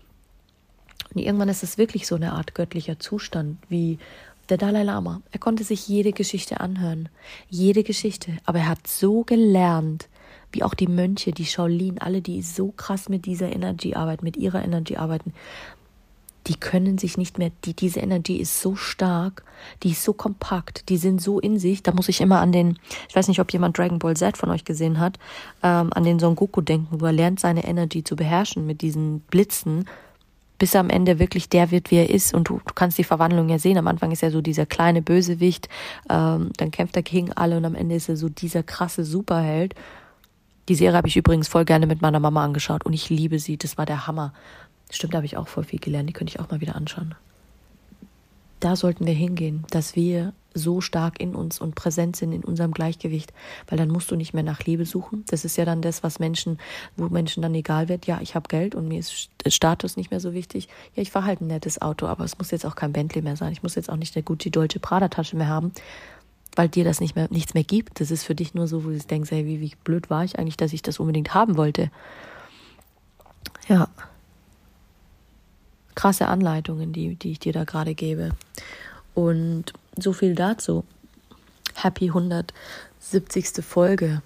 Und 1.15 1.21
irgendwann 1.21 1.49
ist 1.49 1.63
es 1.63 1.79
wirklich 1.79 2.07
so 2.07 2.15
eine 2.15 2.33
Art 2.33 2.55
göttlicher 2.55 2.99
Zustand, 2.99 3.59
wie 3.69 3.99
der 4.49 4.59
Dalai 4.59 4.83
Lama, 4.83 5.23
er 5.31 5.39
konnte 5.39 5.65
sich 5.65 5.89
jede 5.89 6.13
Geschichte 6.13 6.61
anhören, 6.61 7.09
jede 7.49 7.83
Geschichte, 7.83 8.33
aber 8.45 8.61
er 8.61 8.69
hat 8.69 8.87
so 8.87 9.25
gelernt, 9.25 10.09
wie 10.53 10.63
auch 10.63 10.75
die 10.75 10.87
Mönche, 10.87 11.33
die 11.33 11.45
Shaolin, 11.45 11.99
alle, 11.99 12.23
die 12.23 12.43
so 12.43 12.71
krass 12.71 13.09
mit 13.09 13.27
dieser 13.27 13.53
Energie 13.53 13.95
arbeiten, 13.95 14.25
mit 14.25 14.37
ihrer 14.37 14.65
Energie 14.65 14.97
arbeiten, 14.97 15.33
die 16.47 16.55
können 16.55 16.97
sich 16.97 17.19
nicht 17.19 17.39
mehr, 17.39 17.51
die, 17.65 17.75
diese 17.75 18.01
Energie 18.01 18.39
ist 18.39 18.61
so 18.61 18.77
stark, 18.77 19.43
die 19.83 19.91
ist 19.91 20.05
so 20.05 20.13
kompakt, 20.13 20.89
die 20.89 20.97
sind 20.97 21.21
so 21.21 21.41
in 21.41 21.59
sich, 21.59 21.83
da 21.83 21.93
muss 21.93 22.09
ich 22.09 22.21
immer 22.21 22.41
an 22.41 22.53
den, 22.53 22.79
ich 23.09 23.17
weiß 23.17 23.29
nicht, 23.29 23.41
ob 23.41 23.53
jemand 23.53 23.77
Dragon 23.77 23.99
Ball 23.99 24.17
Z 24.17 24.37
von 24.37 24.51
euch 24.51 24.65
gesehen 24.65 25.01
hat, 25.01 25.19
ähm, 25.63 25.93
an 25.93 26.05
den 26.05 26.19
Son 26.19 26.37
Goku 26.37 26.61
denken, 26.61 27.01
wo 27.01 27.07
er 27.07 27.13
lernt, 27.13 27.41
seine 27.41 27.65
Energie 27.65 28.05
zu 28.05 28.15
beherrschen 28.15 28.65
mit 28.65 28.81
diesen 28.81 29.21
Blitzen 29.21 29.87
bis 30.59 30.75
am 30.75 30.91
Ende 30.91 31.19
wirklich 31.19 31.49
der 31.49 31.71
wird, 31.71 31.91
wie 31.91 31.97
er 31.97 32.11
ist. 32.11 32.35
Und 32.35 32.49
du, 32.49 32.61
du 32.67 32.75
kannst 32.75 32.99
die 32.99 33.05
Verwandlung 33.05 33.49
ja 33.49 33.59
sehen. 33.59 33.79
Am 33.79 33.87
Anfang 33.87 34.11
ist 34.11 34.23
er 34.23 34.31
so 34.31 34.41
dieser 34.41 34.67
kleine 34.67 35.03
Bösewicht, 35.03 35.69
ähm, 36.11 36.51
dann 36.57 36.71
kämpft 36.71 36.97
er 36.97 37.03
gegen 37.03 37.33
alle 37.33 37.57
und 37.57 37.65
am 37.65 37.75
Ende 37.75 37.95
ist 37.95 38.09
er 38.09 38.17
so 38.17 38.29
dieser 38.29 38.63
krasse 38.63 39.05
Superheld. 39.05 39.75
Die 40.69 40.75
Serie 40.75 40.97
habe 40.97 41.09
ich 41.09 41.17
übrigens 41.17 41.49
voll 41.49 41.65
gerne 41.65 41.87
mit 41.87 42.03
meiner 42.03 42.21
Mama 42.21 42.45
angeschaut 42.45 42.85
und 42.85 42.93
ich 42.93 43.09
liebe 43.09 43.39
sie. 43.39 43.57
Das 43.57 43.79
war 43.79 43.87
der 43.87 44.07
Hammer. 44.07 44.33
Stimmt, 44.91 45.15
da 45.15 45.19
habe 45.19 45.27
ich 45.27 45.37
auch 45.37 45.49
voll 45.49 45.65
viel 45.65 45.79
gelernt. 45.79 46.09
Die 46.09 46.13
könnte 46.13 46.33
ich 46.33 46.41
auch 46.41 46.51
mal 46.51 46.61
wieder 46.61 46.75
anschauen. 46.75 47.15
Da 48.61 48.75
sollten 48.75 49.07
wir 49.07 49.13
hingehen, 49.13 49.65
dass 49.71 49.95
wir 49.95 50.33
so 50.57 50.81
stark 50.81 51.21
in 51.21 51.35
uns 51.35 51.61
und 51.61 51.75
präsent 51.75 52.17
sind 52.17 52.33
in 52.33 52.43
unserem 52.43 52.73
Gleichgewicht, 52.73 53.33
weil 53.69 53.79
dann 53.79 53.89
musst 53.89 54.11
du 54.11 54.17
nicht 54.17 54.35
mehr 54.35 54.43
nach 54.43 54.65
Liebe 54.65 54.87
suchen. 54.87 55.25
Das 55.29 55.45
ist 55.45 55.57
ja 55.57 55.65
dann 55.65 55.83
das, 55.83 56.03
was 56.03 56.19
Menschen, 56.19 56.59
wo 56.97 57.09
Menschen 57.09 57.43
dann 57.43 57.55
egal 57.55 57.89
wird. 57.89 58.07
Ja, 58.07 58.21
ich 58.21 58.35
habe 58.35 58.49
Geld 58.49 58.75
und 58.75 58.89
mir 58.89 58.99
ist 58.99 59.31
Status 59.47 59.97
nicht 59.97 60.11
mehr 60.11 60.21
so 60.21 60.33
wichtig. 60.33 60.69
Ja, 60.95 61.03
ich 61.03 61.11
fahre 61.11 61.27
halt 61.27 61.41
ein 61.41 61.47
nettes 61.47 61.81
Auto, 61.81 62.07
aber 62.07 62.25
es 62.25 62.39
muss 62.39 62.51
jetzt 62.51 62.67
auch 62.67 62.75
kein 62.77 62.93
Bentley 62.93 63.23
mehr 63.23 63.37
sein. 63.37 63.53
Ich 63.53 63.63
muss 63.63 63.75
jetzt 63.75 63.91
auch 63.91 63.97
nicht 63.97 64.17
eine 64.17 64.23
Gucci 64.23 64.51
Deutsche 64.51 64.81
Prada 64.81 65.09
Tasche 65.09 65.37
mehr 65.37 65.49
haben, 65.49 65.73
weil 66.55 66.69
dir 66.69 66.85
das 66.85 67.01
nicht 67.01 67.15
mehr 67.15 67.29
nichts 67.31 67.55
mehr 67.55 67.65
gibt. 67.65 68.01
Das 68.01 68.11
ist 68.11 68.25
für 68.25 68.35
dich 68.35 68.55
nur 68.55 68.67
so, 68.67 68.85
wo 68.85 68.89
du 68.89 68.99
denkst, 68.99 69.31
hey, 69.31 69.47
wie, 69.47 69.61
wie 69.61 69.73
blöd 69.85 70.11
war 70.11 70.25
ich 70.25 70.39
eigentlich, 70.39 70.57
dass 70.57 70.73
ich 70.73 70.83
das 70.83 70.99
unbedingt 70.99 71.35
haben 71.35 71.57
wollte. 71.57 71.91
Ja. 73.69 73.89
Krasse 75.95 76.29
Anleitungen, 76.29 76.93
die, 76.93 77.15
die 77.15 77.33
ich 77.33 77.39
dir 77.39 77.53
da 77.53 77.65
gerade 77.65 77.95
gebe. 77.95 78.31
Und 79.17 79.73
so 79.99 80.13
viel 80.13 80.35
dazu. 80.35 80.85
Happy 81.75 82.09
170. 82.09 83.65
Folge. 83.65 84.21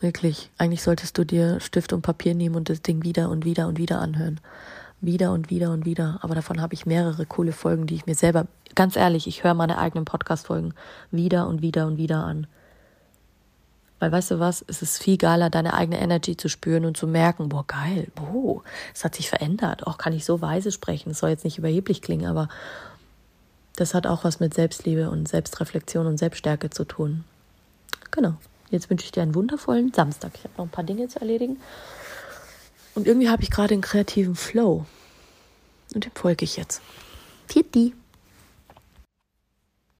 Wirklich. 0.00 0.50
Eigentlich 0.58 0.82
solltest 0.82 1.16
du 1.16 1.24
dir 1.24 1.60
Stift 1.60 1.92
und 1.92 2.02
Papier 2.02 2.34
nehmen 2.34 2.56
und 2.56 2.68
das 2.68 2.82
Ding 2.82 3.04
wieder 3.04 3.30
und 3.30 3.44
wieder 3.44 3.68
und 3.68 3.78
wieder 3.78 4.00
anhören. 4.00 4.40
Wieder 5.00 5.30
und 5.30 5.50
wieder 5.50 5.70
und 5.70 5.86
wieder. 5.86 6.18
Aber 6.22 6.34
davon 6.34 6.60
habe 6.60 6.74
ich 6.74 6.84
mehrere 6.84 7.26
coole 7.26 7.52
Folgen, 7.52 7.86
die 7.86 7.94
ich 7.94 8.06
mir 8.06 8.16
selber, 8.16 8.48
ganz 8.74 8.96
ehrlich, 8.96 9.28
ich 9.28 9.44
höre 9.44 9.54
meine 9.54 9.78
eigenen 9.78 10.04
Podcast-Folgen 10.04 10.74
wieder 11.12 11.46
und 11.46 11.62
wieder 11.62 11.86
und 11.86 11.96
wieder 11.96 12.24
an. 12.24 12.48
Weil 14.00 14.10
weißt 14.10 14.32
du 14.32 14.40
was, 14.40 14.64
es 14.66 14.82
ist 14.82 15.00
viel 15.00 15.16
geiler, 15.16 15.48
deine 15.48 15.74
eigene 15.74 16.00
Energy 16.00 16.36
zu 16.36 16.48
spüren 16.48 16.86
und 16.86 16.96
zu 16.96 17.06
merken, 17.06 17.48
boah, 17.50 17.64
geil, 17.68 18.08
boah, 18.16 18.64
es 18.92 19.04
hat 19.04 19.14
sich 19.14 19.28
verändert. 19.28 19.86
Auch 19.86 19.96
kann 19.96 20.12
ich 20.12 20.24
so 20.24 20.40
weise 20.40 20.72
sprechen. 20.72 21.10
Es 21.10 21.20
soll 21.20 21.30
jetzt 21.30 21.44
nicht 21.44 21.58
überheblich 21.58 22.02
klingen, 22.02 22.26
aber 22.26 22.48
das 23.76 23.94
hat 23.94 24.06
auch 24.06 24.24
was 24.24 24.40
mit 24.40 24.54
Selbstliebe 24.54 25.10
und 25.10 25.28
Selbstreflexion 25.28 26.06
und 26.06 26.18
Selbststärke 26.18 26.70
zu 26.70 26.84
tun. 26.84 27.24
Genau. 28.10 28.34
Jetzt 28.70 28.90
wünsche 28.90 29.04
ich 29.04 29.12
dir 29.12 29.22
einen 29.22 29.34
wundervollen 29.34 29.92
Samstag. 29.92 30.32
Ich 30.34 30.44
habe 30.44 30.54
noch 30.56 30.64
ein 30.64 30.70
paar 30.70 30.84
Dinge 30.84 31.08
zu 31.08 31.20
erledigen. 31.20 31.58
Und 32.94 33.06
irgendwie 33.06 33.28
habe 33.28 33.42
ich 33.42 33.50
gerade 33.50 33.74
einen 33.74 33.82
kreativen 33.82 34.34
Flow. 34.34 34.86
Und 35.94 36.04
dem 36.04 36.12
folge 36.14 36.44
ich 36.44 36.56
jetzt. 36.56 36.80
Titi. 37.46 37.94